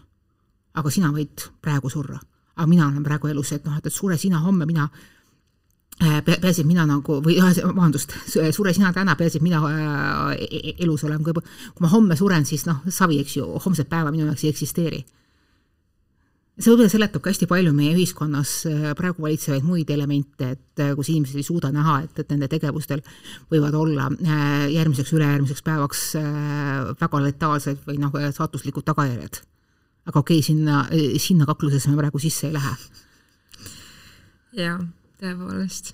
aga 0.73 0.89
sina 0.89 1.11
võid 1.11 1.49
praegu 1.61 1.89
surra. 1.89 2.19
aga 2.55 2.67
mina 2.67 2.87
olen 2.87 3.03
praegu 3.03 3.27
elus, 3.27 3.51
et 3.51 3.65
noh, 3.65 3.77
et, 3.77 3.85
et 3.85 3.93
sure 3.93 4.17
sina 4.17 4.39
homme, 4.39 4.65
mina 4.65 4.89
peaasi, 5.99 6.61
et 6.61 6.67
mina 6.67 6.85
nagu, 6.89 7.19
või 7.23 7.37
vabandust, 7.41 8.13
sure 8.25 8.73
sina 8.73 8.91
täna, 8.93 9.15
peaasi, 9.17 9.39
et 9.39 9.45
mina 9.45 9.61
äh, 9.67 10.35
e-, 10.37 10.61
e-, 10.71 10.75
elus 10.85 11.03
olen, 11.05 11.23
kui, 11.23 11.33
kui 11.33 11.83
ma 11.83 11.89
homme 11.91 12.17
suren, 12.17 12.45
siis 12.47 12.65
noh, 12.65 12.81
savi, 12.89 13.19
eks 13.21 13.37
ju, 13.37 13.47
homset 13.65 13.89
päeva 13.89 14.13
minu 14.13 14.29
jaoks 14.29 14.45
ei 14.45 14.53
eksisteeri. 14.53 15.01
see 16.61 16.69
võib-olla 16.69 16.91
seletab 16.93 17.23
ka 17.23 17.31
hästi 17.31 17.47
palju 17.49 17.71
meie 17.73 17.93
ühiskonnas 17.95 18.49
äh, 18.69 18.81
praegu 18.97 19.23
valitsevaid 19.23 19.65
muid 19.65 19.89
elemente, 19.89 20.51
et 20.55 20.81
kus 20.97 21.09
inimesed 21.09 21.39
ei 21.39 21.45
suuda 21.45 21.71
näha, 21.73 22.01
et, 22.05 22.19
et 22.21 22.33
nende 22.33 22.49
tegevustel 22.51 23.01
võivad 23.51 23.77
olla 23.77 24.09
järgmiseks, 24.69 25.13
ülejärgmiseks 25.17 25.65
päevaks 25.65 26.05
väga 27.01 27.23
letaalsed 27.25 27.81
või 27.87 27.97
noh, 28.01 28.13
saatuslikud 28.35 28.85
tagajärjed. 28.85 29.41
aga 30.05 30.19
okei 30.19 30.41
okay,, 30.41 30.45
sinna, 30.45 30.85
sinna 31.17 31.49
kaklusesse 31.49 31.89
me 31.89 31.97
praegu 31.97 32.21
sisse 32.21 32.49
ei 32.49 32.57
lähe. 32.57 32.73
jah 34.61 34.81
tõepoolest. 35.21 35.93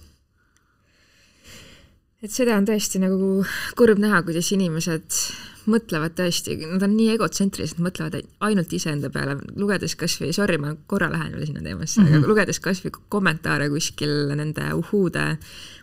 et 2.24 2.34
seda 2.34 2.56
on 2.58 2.66
tõesti 2.66 3.02
nagu 3.04 3.44
kurb 3.78 4.00
näha, 4.02 4.24
kuidas 4.26 4.50
inimesed 4.56 5.20
mõtlevad 5.68 6.16
tõesti, 6.18 6.56
nad 6.64 6.84
on 6.86 6.96
nii 6.96 7.12
egotsentrilised, 7.14 7.82
mõtlevad 7.84 8.22
ainult 8.48 8.74
iseenda 8.74 9.12
peale, 9.14 9.36
lugedes 9.60 9.98
kas 10.00 10.16
või, 10.22 10.32
sorry, 10.36 10.58
ma 10.62 10.74
korra 10.90 11.10
lähen 11.12 11.36
veel 11.36 11.50
sinna 11.50 11.62
teemasse 11.62 12.00
mm, 12.00 12.06
-hmm. 12.06 12.16
aga 12.16 12.24
mhm. 12.24 12.32
lugedes 12.32 12.60
kas 12.64 12.82
või 12.86 12.96
kommentaare 13.16 13.70
kuskil 13.70 14.34
nende 14.40 14.72
uhhuude 14.80 15.28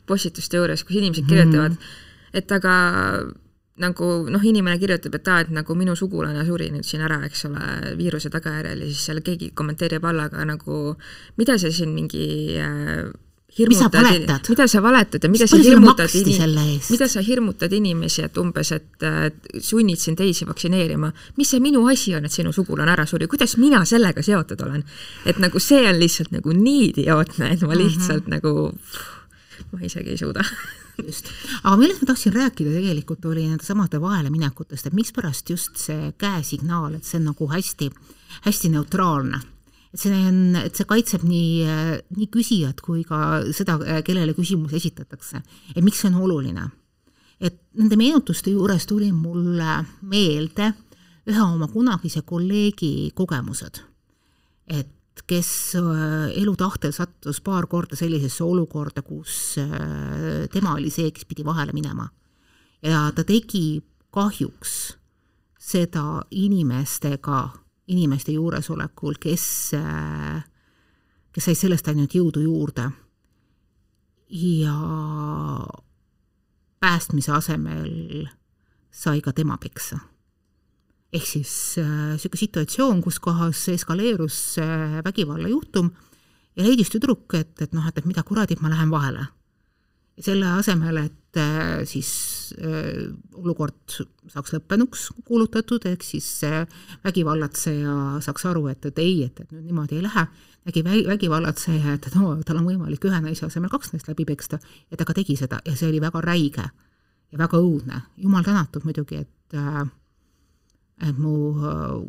postituste 0.09 0.57
juures, 0.57 0.85
kus 0.85 0.97
inimesed 0.97 1.29
kirjutavad 1.29 1.77
mm, 1.77 1.77
-hmm. 1.77 2.39
et 2.41 2.53
aga 2.53 2.75
nagu 3.83 4.09
noh, 4.31 4.43
inimene 4.47 4.79
kirjutab, 4.79 5.17
et 5.19 5.29
aa, 5.29 5.41
et 5.43 5.51
nagu 5.51 5.75
minu 5.75 5.97
sugulane 5.99 6.45
suri 6.47 6.71
nüüd 6.71 6.87
siin 6.87 7.03
ära, 7.03 7.19
eks 7.27 7.45
ole, 7.49 7.95
viiruse 7.99 8.31
tagajärjel 8.31 8.85
ja 8.85 8.91
siis 8.91 9.03
seal 9.09 9.21
keegi 9.27 9.51
kommenteerib 9.59 10.05
alla 10.07 10.29
ka 10.31 10.45
nagu, 10.47 10.95
mida 11.37 11.59
see 11.59 11.73
siin 11.75 11.91
mingi 11.95 12.27
äh, 12.63 13.09
hirmutad, 13.59 14.49
mida 14.49 14.67
sa 14.69 14.83
valetad 14.83 15.25
ja 15.25 15.31
mida 15.31 15.47
sa 15.47 15.57
hirmutad 15.57 16.15
inimesi, 16.15 16.93
mida 16.93 17.09
sa 17.09 17.23
hirmutad 17.23 17.73
inimesi, 17.73 18.25
et 18.27 18.39
umbes, 18.39 18.73
et 18.75 19.09
sunnid 19.63 20.01
siin 20.01 20.17
teisi 20.19 20.47
vaktsineerima. 20.47 21.13
mis 21.37 21.51
see 21.51 21.61
minu 21.63 21.87
asi 21.91 22.15
on, 22.15 22.25
et 22.25 22.33
sinu 22.33 22.53
sugulane 22.53 22.93
ära 22.93 23.07
suri, 23.07 23.29
kuidas 23.31 23.57
mina 23.57 23.85
sellega 23.85 24.23
seotud 24.23 24.61
olen? 24.67 24.85
et 25.27 25.39
nagu 25.39 25.61
see 25.61 25.85
on 25.89 26.01
lihtsalt 26.01 26.35
nagu 26.35 26.53
nii 26.53 26.89
idiootne, 26.91 27.53
et 27.55 27.63
ma 27.63 27.77
lihtsalt 27.79 28.27
mm 28.27 28.33
-hmm. 28.33 28.41
nagu, 28.41 28.79
ma 29.73 29.81
isegi 29.83 30.11
ei 30.11 30.19
suuda 30.19 30.45
just, 31.07 31.31
aga 31.63 31.77
millest 31.77 32.03
ma 32.03 32.07
tahtsin 32.07 32.33
rääkida 32.33 32.71
tegelikult, 32.71 33.25
oli 33.25 33.47
nende 33.49 33.65
samade 33.65 34.01
vaheleminekutest, 34.01 34.87
et 34.87 34.93
mikspärast 34.93 35.51
just 35.51 35.77
see 35.77 36.13
käesignaal, 36.19 36.95
et 36.95 37.05
see 37.05 37.19
on 37.19 37.31
nagu 37.33 37.51
hästi, 37.51 37.91
hästi 38.47 38.69
neutraalne 38.69 39.54
et 39.95 40.01
see 40.03 40.11
on, 40.27 40.57
et 40.59 40.75
see 40.75 40.89
kaitseb 40.91 41.23
nii, 41.23 41.67
nii 42.17 42.31
küsijat 42.35 42.81
kui 42.83 43.05
ka 43.07 43.45
seda, 43.55 43.79
kellele 44.07 44.35
küsimus 44.35 44.75
esitatakse. 44.75 45.43
et 45.75 45.85
miks 45.85 46.03
see 46.03 46.11
on 46.11 46.23
oluline? 46.27 46.71
et 47.41 47.61
nende 47.79 47.97
meenutuste 47.99 48.51
juures 48.55 48.87
tuli 48.87 49.13
mulle 49.13 49.85
meelde 50.03 50.73
ühe 51.31 51.41
oma 51.41 51.69
kunagise 51.73 52.23
kolleegi 52.27 53.13
kogemused. 53.15 53.81
et 54.67 54.91
kes 55.29 55.49
äh, 55.79 56.33
elu 56.41 56.57
tahtel 56.59 56.93
sattus 56.93 57.41
paar 57.41 57.69
korda 57.71 57.97
sellisesse 57.97 58.43
olukorda, 58.45 59.03
kus 59.03 59.57
äh, 59.63 60.49
tema 60.53 60.75
oli 60.75 60.91
see, 60.91 61.13
kes 61.15 61.25
pidi 61.25 61.45
vahele 61.47 61.73
minema. 61.73 62.09
ja 62.83 63.11
ta 63.15 63.25
tegi 63.25 63.83
kahjuks 64.11 64.97
seda 65.59 66.25
inimestega, 66.31 67.39
inimeste 67.87 68.33
juuresolekul, 68.33 69.19
kes, 69.21 69.45
kes 71.33 71.45
sai 71.45 71.55
sellest 71.59 71.89
ainult 71.89 72.15
jõudu 72.15 72.41
juurde. 72.45 72.91
ja 74.35 74.75
päästmise 76.81 77.33
asemel 77.33 78.27
sai 78.91 79.21
ka 79.21 79.33
tema 79.33 79.57
peksa. 79.61 79.99
ehk 81.15 81.27
siis 81.27 81.77
niisugune 81.79 82.35
äh, 82.35 82.41
situatsioon, 82.41 83.03
kus 83.03 83.21
kohas 83.23 83.69
eskaleerus 83.69 84.59
äh, 84.59 84.99
vägivallajuhtum 85.05 85.91
ja 86.57 86.65
leidis 86.65 86.91
tüdruk, 86.91 87.35
et, 87.39 87.55
et 87.63 87.73
noh, 87.73 87.87
et, 87.87 87.99
et 87.99 88.07
mida 88.07 88.25
kuradit, 88.27 88.61
ma 88.61 88.73
lähen 88.73 88.91
vahele 88.91 89.29
selle 90.21 90.47
asemel, 90.59 91.01
et 91.09 91.39
äh, 91.41 91.83
siis 91.89 92.11
äh, 92.59 93.09
olukord 93.35 93.97
saaks 94.31 94.55
lõppenuks 94.55 95.09
kuulutatud, 95.27 95.87
ehk 95.91 96.07
siis 96.07 96.29
vägivallatseja 97.05 98.21
saaks 98.25 98.47
aru, 98.51 98.69
et, 98.71 98.87
et 98.91 99.01
ei, 99.03 99.25
et, 99.27 99.41
et 99.41 99.55
nüüd 99.55 99.71
niimoodi 99.71 99.99
ei 99.99 100.05
lähe, 100.07 100.27
nägi 100.65 100.85
vägivallatseja, 100.85 101.97
et 101.99 102.09
no 102.17 102.37
tal 102.47 102.61
on 102.63 102.69
võimalik 102.71 103.05
ühe 103.05 103.21
naise 103.21 103.47
asemel 103.49 103.73
kaks 103.73 103.93
naist 103.93 104.09
läbi 104.09 104.25
peksta 104.29 104.61
ja 104.63 104.97
ta 104.97 105.05
ka 105.05 105.17
tegi 105.17 105.37
seda 105.37 105.61
ja 105.67 105.75
see 105.77 105.91
oli 105.91 106.01
väga 106.01 106.23
räige 106.25 106.65
ja 106.65 107.39
väga 107.39 107.59
õudne. 107.61 108.01
jumal 108.17 108.47
tänatud 108.47 108.87
muidugi, 108.87 109.25
et 109.27 109.59
äh, 109.59 109.85
et 111.03 111.19
mu 111.19 111.53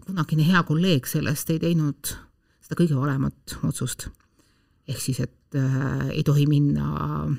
kunagine 0.06 0.46
hea 0.46 0.62
kolleeg 0.64 1.08
sellest 1.10 1.50
ei 1.50 1.60
teinud 1.60 2.14
seda 2.62 2.78
kõige 2.78 2.98
valemat 2.98 3.58
otsust. 3.66 4.08
ehk 4.88 5.02
siis, 5.02 5.20
et 5.20 5.58
äh, 5.58 6.10
ei 6.14 6.24
tohi 6.24 6.46
minna 6.46 6.88
äh, 7.04 7.38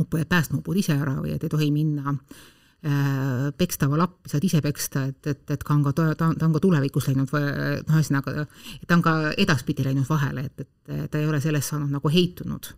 upud 0.00 0.76
ise 0.80 0.96
ära 0.96 1.16
või 1.20 1.34
et 1.34 1.44
ei 1.44 1.52
tohi 1.52 1.70
minna 1.74 2.12
äh, 2.12 3.50
pekstava 3.56 3.98
lappi, 3.98 4.28
saad 4.28 4.44
ise 4.44 4.60
peksta, 4.64 5.06
et, 5.10 5.26
et, 5.26 5.44
et 5.50 5.64
ka 5.64 5.74
on 5.74 5.84
ka, 5.86 5.92
ta, 5.96 6.08
ta 6.18 6.30
on 6.30 6.54
ka 6.54 6.62
tulevikus 6.62 7.08
läinud 7.08 7.30
noh, 7.32 7.92
ühesõnaga, 7.96 8.46
ta 8.86 8.98
on 8.98 9.04
ka 9.04 9.14
edaspidi 9.40 9.86
läinud 9.86 10.08
vahele, 10.08 10.48
et, 10.50 10.66
et 10.88 11.10
ta 11.10 11.20
ei 11.20 11.28
ole 11.28 11.40
sellest 11.40 11.72
saanud 11.72 11.94
nagu 11.94 12.12
heitunud. 12.12 12.74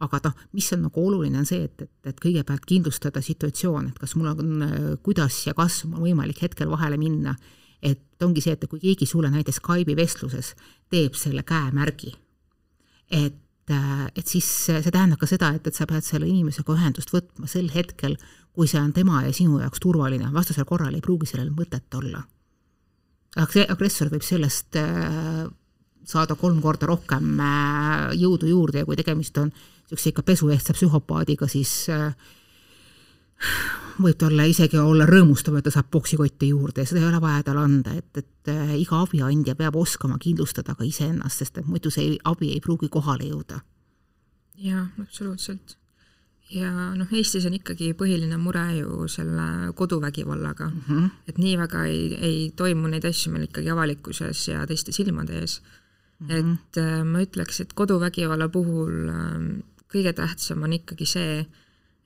aga 0.00 0.20
noh, 0.24 0.36
mis 0.56 0.68
on 0.72 0.86
nagu 0.86 1.06
oluline, 1.06 1.38
on 1.42 1.48
see, 1.48 1.64
et, 1.68 1.82
et, 1.82 1.92
et 2.08 2.20
kõigepealt 2.20 2.64
kindlustada 2.68 3.20
situatsioon, 3.20 3.90
et 3.90 3.98
kas 4.00 4.14
mul 4.16 4.30
on, 4.32 4.62
kuidas 5.04 5.42
ja 5.46 5.54
kas 5.54 5.84
on 5.84 5.98
võimalik 6.00 6.40
hetkel 6.40 6.70
vahele 6.70 6.96
minna, 6.96 7.34
et 7.82 8.00
ongi 8.24 8.40
see, 8.44 8.56
et 8.56 8.64
kui 8.68 8.80
keegi 8.80 9.08
sulle 9.08 9.30
näiteks 9.32 9.60
Skype'i 9.60 9.96
vestluses 9.96 10.54
teeb 10.92 11.16
selle 11.16 11.44
käemärgi, 11.48 12.12
et 13.10 13.36
et 13.70 14.26
siis 14.26 14.46
see 14.66 14.90
tähendab 14.90 15.20
ka 15.20 15.28
seda, 15.30 15.52
et, 15.56 15.66
et 15.66 15.76
sa 15.76 15.86
pead 15.88 16.06
selle 16.06 16.28
inimesega 16.28 16.74
ühendust 16.74 17.12
võtma 17.14 17.48
sel 17.50 17.70
hetkel, 17.74 18.16
kui 18.56 18.68
see 18.70 18.80
on 18.80 18.92
tema 18.96 19.22
ja 19.26 19.32
sinu 19.34 19.60
jaoks 19.62 19.82
turvaline, 19.82 20.32
vastasel 20.34 20.66
korral 20.68 20.94
ei 20.94 21.04
pruugi 21.04 21.28
sellel 21.30 21.52
mõtet 21.54 21.98
olla. 21.98 22.22
agressor 23.36 24.10
võib 24.10 24.26
sellest 24.26 24.76
äh, 24.76 25.46
saada 26.04 26.34
kolm 26.34 26.60
korda 26.60 26.86
rohkem 26.90 27.38
äh, 27.40 28.10
jõudu 28.18 28.50
juurde 28.50 28.82
ja 28.82 28.88
kui 28.88 28.98
tegemist 28.98 29.38
on 29.38 29.52
niisuguse 29.52 30.10
ikka 30.10 30.22
pesuehtsa 30.22 30.74
psühhopaadiga, 30.74 31.48
siis 31.48 31.88
võib 34.00 34.18
talle 34.20 34.46
isegi 34.50 34.78
olla 34.80 35.06
rõõmustav, 35.08 35.58
et 35.58 35.66
ta 35.66 35.72
saab 35.74 35.90
poksikotti 35.92 36.50
juurde 36.50 36.84
ja 36.84 36.88
seda 36.88 37.02
ei 37.02 37.08
ole 37.08 37.20
vaja 37.22 37.42
talle 37.46 37.64
anda, 37.66 37.96
et, 37.98 38.22
et 38.22 38.52
äh, 38.52 38.72
iga 38.80 39.02
abiandja 39.04 39.56
peab 39.58 39.76
oskama 39.80 40.18
kindlustada 40.22 40.76
ka 40.78 40.86
iseennast, 40.86 41.42
sest 41.42 41.60
et 41.60 41.68
muidu 41.68 41.92
see 41.92 42.16
abi 42.28 42.52
ei 42.54 42.62
pruugi 42.64 42.88
kohale 42.92 43.28
jõuda. 43.28 43.60
jaa, 44.60 44.86
absoluutselt. 45.02 45.76
ja 46.50 46.70
noh, 46.96 47.12
Eestis 47.12 47.46
on 47.46 47.54
ikkagi 47.58 47.92
põhiline 47.98 48.38
mure 48.40 48.64
ju 48.78 49.08
selle 49.08 49.72
koduvägivallaga 49.74 50.68
mm, 50.70 50.80
-hmm. 50.88 51.10
et 51.28 51.38
nii 51.38 51.58
väga 51.58 51.84
ei, 51.84 52.14
ei 52.14 52.50
toimu 52.56 52.88
neid 52.88 53.04
asju 53.04 53.32
meil 53.32 53.46
ikkagi 53.48 53.70
avalikkuses 53.70 54.48
ja 54.48 54.66
teiste 54.66 54.92
silmade 54.92 55.38
ees 55.40 55.60
mm. 56.18 56.28
-hmm. 56.28 56.52
et 56.52 56.76
äh, 56.76 57.04
ma 57.04 57.22
ütleks, 57.22 57.60
et 57.60 57.72
koduvägivalla 57.72 58.48
puhul 58.48 59.08
äh, 59.08 59.62
kõige 59.92 60.12
tähtsam 60.12 60.62
on 60.62 60.72
ikkagi 60.72 61.06
see, 61.06 61.46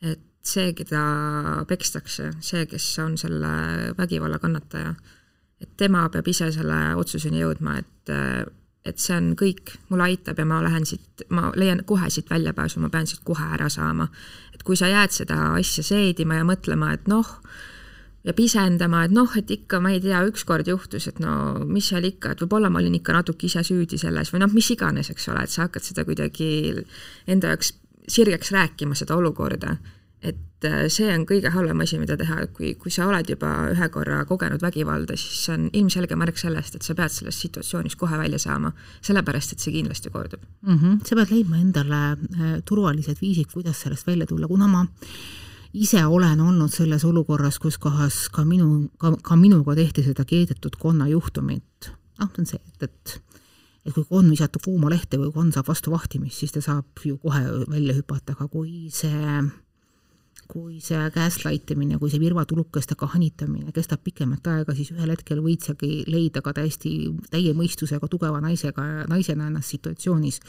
et 0.02 0.20
see, 0.44 0.72
keda 0.76 1.04
pekstakse, 1.68 2.30
see, 2.44 2.66
kes 2.70 2.86
on 3.02 3.16
selle 3.20 3.54
vägivalla 3.98 4.38
kannataja, 4.42 4.94
et 5.60 5.76
tema 5.80 6.04
peab 6.12 6.28
ise 6.28 6.50
selle 6.52 6.80
otsuseni 7.00 7.42
jõudma, 7.42 7.78
et 7.80 8.14
et 8.84 9.00
see 9.00 9.14
on 9.16 9.30
kõik, 9.38 9.72
mulle 9.88 10.10
aitab 10.10 10.40
ja 10.40 10.44
ma 10.44 10.58
lähen 10.60 10.84
siit, 10.84 11.24
ma 11.32 11.48
leian 11.56 11.80
kohe 11.88 12.10
siit 12.12 12.28
väljapääsu, 12.28 12.82
ma 12.82 12.90
pean 12.92 13.08
siit 13.08 13.22
kohe 13.24 13.46
ära 13.56 13.70
saama. 13.72 14.10
et 14.52 14.62
kui 14.62 14.76
sa 14.76 14.90
jääd 14.92 15.10
seda 15.10 15.54
asja 15.56 15.82
seedima 15.82 16.36
ja 16.36 16.44
mõtlema, 16.44 16.92
et 16.92 17.08
noh, 17.08 17.30
ja 18.24 18.34
pisendama, 18.36 19.04
et 19.04 19.12
noh, 19.12 19.32
et 19.36 19.50
ikka, 19.50 19.80
ma 19.80 19.94
ei 19.94 20.02
tea, 20.04 20.20
ükskord 20.28 20.68
juhtus, 20.68 21.08
et 21.08 21.18
no 21.18 21.64
mis 21.64 21.88
seal 21.88 22.04
ikka, 22.04 22.32
et 22.32 22.44
võib-olla 22.44 22.70
ma 22.70 22.82
olin 22.82 22.94
ikka 23.00 23.16
natuke 23.16 23.48
ise 23.48 23.64
süüdi 23.64 23.98
selles 24.00 24.32
või 24.32 24.44
noh, 24.44 24.52
mis 24.52 24.70
iganes, 24.76 25.10
eks 25.10 25.28
ole, 25.32 25.44
et 25.44 25.52
sa 25.52 25.64
hakkad 25.66 25.84
seda 25.84 26.04
kuidagi 26.04 26.50
enda 27.26 27.54
jaoks 27.54 27.72
sirgeks 28.08 28.52
rääkima, 28.52 28.96
seda 29.00 29.16
olukorda 29.16 29.78
et 30.64 30.72
äh, 30.72 30.88
see 30.92 31.10
on 31.12 31.24
kõige 31.28 31.52
halvem 31.52 31.82
asi, 31.84 31.98
mida 32.00 32.16
teha, 32.18 32.46
kui, 32.54 32.74
kui 32.80 32.92
sa 32.92 33.06
oled 33.10 33.28
juba 33.28 33.50
ühe 33.72 33.88
korra 33.92 34.22
kogenud 34.28 34.62
vägivalda, 34.64 35.16
siis 35.20 35.44
see 35.46 35.56
on 35.56 35.68
ilmselge 35.72 36.16
märk 36.18 36.40
sellest, 36.40 36.78
et 36.78 36.86
sa 36.86 36.96
pead 36.98 37.12
sellest 37.12 37.44
situatsioonist 37.44 37.98
kohe 38.00 38.18
välja 38.20 38.40
saama, 38.42 38.72
sellepärast 39.04 39.54
et 39.54 39.64
see 39.64 39.74
kindlasti 39.74 40.12
kordub 40.14 40.42
mm. 40.66 40.78
-hmm. 40.78 41.00
sa 41.06 41.16
pead 41.20 41.34
leidma 41.34 41.60
endale 41.60 42.02
äh, 42.12 42.60
turvalised 42.64 43.20
viisid, 43.20 43.52
kuidas 43.52 43.80
sellest 43.80 44.06
välja 44.06 44.26
tulla, 44.26 44.48
kuna 44.48 44.68
ma 44.68 44.86
ise 45.74 46.04
olen 46.04 46.40
olnud 46.40 46.72
selles 46.72 47.04
olukorras, 47.04 47.58
kus 47.58 47.78
kohas 47.78 48.28
ka 48.28 48.44
minu, 48.44 48.90
ka, 48.98 49.16
ka 49.22 49.36
minuga 49.36 49.74
tehti 49.74 50.02
seda 50.02 50.24
keedetud 50.24 50.76
konna 50.78 51.08
juhtumit, 51.08 51.90
noh, 52.20 52.30
see 52.30 52.42
on 52.42 52.46
see, 52.46 52.60
et, 52.72 52.82
et 52.82 53.20
et 53.84 53.92
kui 53.92 54.04
konn 54.08 54.30
visata 54.30 54.58
kuuma 54.64 54.88
lehte 54.88 55.18
või 55.20 55.28
konn 55.32 55.52
saab 55.52 55.68
vastu 55.68 55.90
vahtimist, 55.92 56.38
siis 56.38 56.52
ta 56.52 56.60
saab 56.64 56.86
ju 57.04 57.18
kohe 57.20 57.42
välja 57.68 57.92
hüpata, 57.92 58.32
aga 58.32 58.48
kui 58.48 58.88
see 58.88 59.42
kui 60.50 60.80
see 60.84 61.00
gaslight 61.14 61.70
imine, 61.74 61.98
kui 62.00 62.12
see 62.12 62.22
virvatulukestega 62.22 63.08
hanitamine 63.14 63.72
kestab 63.74 64.02
pikemat 64.04 64.46
aega, 64.52 64.74
siis 64.76 64.92
ühel 64.94 65.12
hetkel 65.14 65.42
võid 65.44 65.66
sagi 65.66 66.02
leida 66.10 66.42
ka 66.44 66.54
täiesti 66.56 66.94
täie 67.32 67.54
mõistusega 67.56 68.08
tugeva 68.10 68.40
naisega, 68.44 69.04
naisena 69.10 69.48
ennast 69.50 69.74
situatsioonis, 69.74 70.40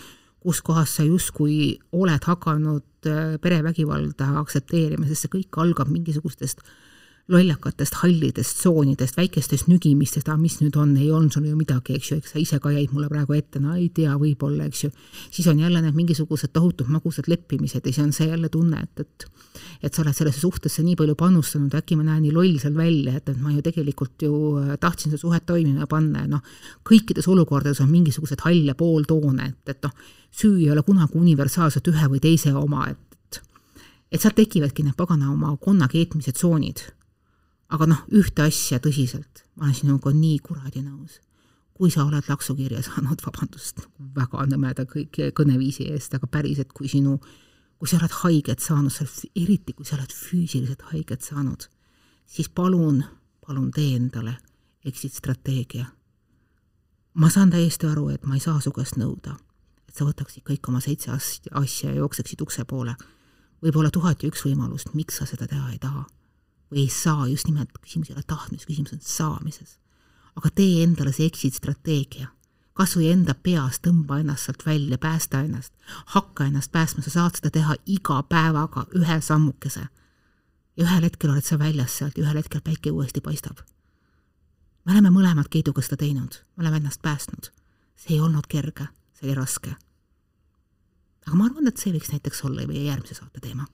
kus 0.45 0.62
kohas 0.65 0.97
sa 0.97 1.05
justkui 1.08 1.77
oled 1.97 2.27
hakanud 2.29 3.10
äh, 3.10 3.38
perevägivalda 3.41 4.36
aktsepteerima, 4.41 5.08
sest 5.10 5.25
see 5.25 5.38
kõik 5.39 5.62
algab 5.63 5.89
mingisugustest 5.93 6.62
lollakatest 7.32 7.96
hallidest 8.04 8.60
tsoonidest, 8.60 9.18
väikestest 9.18 9.66
nügimistest, 9.66 10.28
aga 10.30 10.38
mis 10.38 10.60
nüüd 10.62 10.76
on, 10.78 10.92
ei 11.02 11.08
olnud 11.10 11.34
sul 11.34 11.48
ju 11.50 11.56
midagi, 11.58 11.96
eks 11.98 12.12
ju, 12.12 12.18
eks 12.22 12.36
sa 12.36 12.42
ise 12.42 12.60
ka 12.62 12.70
jäid 12.70 12.92
mulle 12.94 13.08
praegu 13.10 13.34
ette, 13.34 13.58
no 13.62 13.74
ei 13.74 13.88
tea, 13.90 14.14
võib-olla, 14.22 14.68
eks 14.70 14.84
ju. 14.84 14.92
siis 15.34 15.48
on 15.50 15.64
jälle 15.64 15.82
need 15.82 15.98
mingisugused 15.98 16.54
tohutud 16.54 16.92
magusad 16.94 17.26
leppimised 17.32 17.82
ja 17.82 17.94
siis 17.94 18.04
on 18.04 18.12
see 18.14 18.30
jälle 18.30 18.50
tunne, 18.54 18.84
et, 18.84 19.02
et 19.02 19.32
et 19.86 19.94
sa 19.94 20.02
oled 20.04 20.16
sellesse 20.16 20.42
suhtesse 20.42 20.84
nii 20.84 20.96
palju 21.00 21.16
panustanud, 21.18 21.74
äkki 21.78 21.96
ma 21.98 22.04
näen 22.04 22.22
nii 22.26 22.34
loll 22.36 22.60
seal 22.62 22.76
välja, 22.78 23.16
et, 23.18 23.30
et 23.32 23.40
ma 23.42 23.54
ju 23.54 23.64
tegelikult 23.64 24.26
ju 24.26 24.36
äh, 24.60 24.76
tahtsin 24.82 25.14
seda 25.14 25.22
suhet 25.22 25.46
toimima 25.48 25.88
panna 25.90 26.26
ja 26.26 26.30
noh, 26.30 26.44
kõikides 26.86 27.30
olukordades 27.32 27.82
on 27.82 27.90
mingisugused 27.90 28.44
halle 28.46 28.76
pooltoone, 28.78 29.50
et, 29.50 29.74
et 29.74 29.88
noh, 29.88 29.96
süü 30.36 30.60
ei 30.60 30.70
ole 30.74 30.84
kunagi 30.86 31.18
universaalselt 31.18 31.90
ühe 31.90 32.12
või 32.12 32.22
teise 32.22 32.54
oma, 32.54 32.90
et 32.92 33.02
et 34.14 34.22
sealt 34.22 34.38
tekivadki 34.38 34.84
need 34.86 34.96
pagana 34.96 35.32
oma 35.32 35.56
konna 35.60 35.90
keetmise 35.92 36.32
tsoonid 36.36 36.84
aga 37.73 37.88
noh, 37.89 38.01
ühte 38.13 38.45
asja 38.45 38.80
tõsiselt, 38.84 39.43
ma 39.56 39.67
olen 39.67 39.78
sinuga 39.78 40.13
nii 40.13 40.38
kuradi 40.45 40.84
nõus. 40.86 41.21
kui 41.75 41.91
sa 41.91 42.06
oled 42.08 42.23
laksukirja 42.30 42.80
saanud, 42.86 43.19
vabandust, 43.25 43.82
väga 44.15 44.45
nõmeda 44.47 44.86
kõik 44.88 45.17
kõneviisi 45.36 45.89
eest, 45.91 46.13
aga 46.15 46.28
päriselt, 46.32 46.71
kui 46.71 46.88
sinu, 46.88 47.17
kui 47.75 47.89
sa 47.91 47.97
oled 47.99 48.15
haiget 48.21 48.63
saanud, 48.63 48.95
eriti 49.36 49.73
kui 49.73 49.86
sa 49.86 49.97
oled 49.97 50.13
füüsiliselt 50.15 50.86
haiget 50.93 51.21
saanud, 51.21 51.67
siis 52.25 52.47
palun, 52.47 53.04
palun 53.43 53.71
tee 53.75 53.95
endale 53.97 54.38
exit 54.86 55.13
strateegia. 55.13 55.86
ma 57.13 57.30
saan 57.30 57.49
täiesti 57.49 57.88
aru, 57.88 58.10
et 58.10 58.23
ma 58.25 58.36
ei 58.36 58.39
saa 58.39 58.62
su 58.62 58.71
käest 58.71 58.95
nõuda, 58.95 59.36
et 59.89 59.95
sa 59.95 60.06
võtaksid 60.06 60.47
kõik 60.47 60.69
oma 60.69 60.80
seitse 60.80 61.12
asja 61.12 61.89
ja 61.89 61.95
jookseksid 61.95 62.41
ukse 62.41 62.63
poole. 62.65 62.95
võib-olla 63.62 63.91
tuhat 63.91 64.23
ja 64.23 64.30
üks 64.30 64.45
võimalust, 64.45 64.93
miks 64.93 65.17
sa 65.17 65.25
seda 65.25 65.47
teha 65.47 65.71
ei 65.71 65.80
taha 65.80 66.06
või 66.76 66.82
ei 66.82 66.90
saa, 66.90 67.28
just 67.28 67.48
nimelt 67.48 67.72
küsimus 67.82 68.10
ei 68.10 68.16
ole 68.16 68.24
tahtmises, 68.28 68.68
küsimus 68.68 68.94
on 68.94 69.00
saamises. 69.02 69.80
aga 70.36 70.50
tee 70.52 70.84
endale 70.84 71.14
see 71.16 71.26
exit 71.26 71.54
strateegia. 71.56 72.28
kas 72.74 72.98
või 72.98 73.12
enda 73.12 73.34
peas 73.34 73.80
tõmba 73.80 74.20
ennast 74.20 74.46
sealt 74.46 74.66
välja, 74.66 74.98
päästa 74.98 75.40
ennast, 75.40 75.74
hakka 76.06 76.46
ennast 76.46 76.72
päästma, 76.72 77.04
sa 77.04 77.10
saad 77.10 77.38
seda 77.40 77.50
teha 77.50 77.76
iga 77.86 78.24
päevaga 78.24 78.86
ühe 78.96 79.22
sammukese. 79.22 79.88
ja 80.78 80.84
ühel 80.84 81.04
hetkel 81.04 81.30
oled 81.30 81.46
sa 81.46 81.60
väljas 81.60 81.98
sealt 81.98 82.18
ja 82.18 82.24
ühel 82.24 82.38
hetkel 82.38 82.62
päike 82.62 82.92
uuesti 82.92 83.22
paistab. 83.22 83.58
me 84.86 84.92
oleme 84.92 85.10
mõlemad 85.10 85.48
Keiduga 85.50 85.82
seda 85.82 85.98
teinud, 85.98 86.44
me 86.58 86.64
oleme 86.64 86.78
ennast 86.78 87.02
päästnud. 87.02 87.52
see 87.96 88.16
ei 88.16 88.20
olnud 88.20 88.48
kerge, 88.48 88.88
see 89.14 89.30
oli 89.30 89.36
raske. 89.36 89.76
aga 91.28 91.36
ma 91.36 91.46
arvan, 91.46 91.68
et 91.68 91.78
see 91.78 91.94
võiks 91.94 92.12
näiteks 92.12 92.44
olla 92.44 92.68
meie 92.68 92.84
järgmise 92.84 93.16
saate 93.16 93.40
teema 93.40 93.66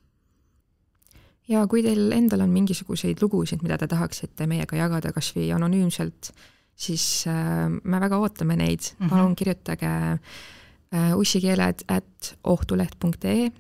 ja 1.50 1.66
kui 1.68 1.84
teil 1.84 2.12
endal 2.16 2.46
on 2.46 2.54
mingisuguseid 2.54 3.22
lugusid, 3.22 3.64
mida 3.66 3.78
te 3.78 3.88
tahaksite 3.88 4.48
meiega 4.48 4.78
jagada, 4.78 5.12
kas 5.16 5.32
või 5.36 5.50
anonüümselt, 5.56 6.32
siis 6.76 7.26
äh, 7.30 7.68
me 7.70 8.00
väga 8.00 8.18
ootame 8.18 8.56
neid 8.56 8.82
-hmm. 8.82 9.10
palun 9.10 9.36
kirjutage 9.36 9.92
äh, 9.92 11.18
ussikeeled 11.18 11.86
at 11.88 12.36
ohtuleht.ee 12.44 13.52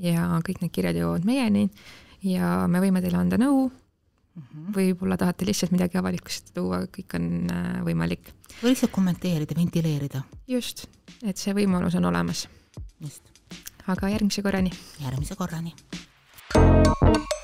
ja 0.00 0.40
kõik 0.46 0.62
need 0.62 0.72
kirjad 0.72 0.96
jõuavad 0.96 1.24
meieni 1.28 1.68
ja 2.22 2.66
me 2.68 2.80
võime 2.80 3.02
teile 3.04 3.20
anda 3.20 3.38
nõu 3.40 3.68
mm 3.68 4.42
-hmm., 4.42 4.74
võib-olla 4.76 5.16
tahate 5.16 5.46
lihtsalt 5.46 5.72
midagi 5.72 5.98
avalikkust 5.98 6.54
tuua, 6.54 6.84
kõik 6.86 7.16
on 7.18 7.50
äh, 7.50 7.80
võimalik. 7.84 8.32
või 8.62 8.74
lihtsalt 8.74 8.92
kommenteerida, 8.92 9.54
ventileerida. 9.56 10.22
just, 10.48 10.86
et 11.22 11.36
see 11.36 11.54
võimalus 11.54 11.96
on 11.96 12.04
olemas. 12.04 12.48
just. 13.00 13.22
aga 13.86 14.08
järgmise 14.08 14.42
korrani. 14.42 14.70
järgmise 15.00 15.36
korrani. 15.36 15.74
Música 16.54 17.39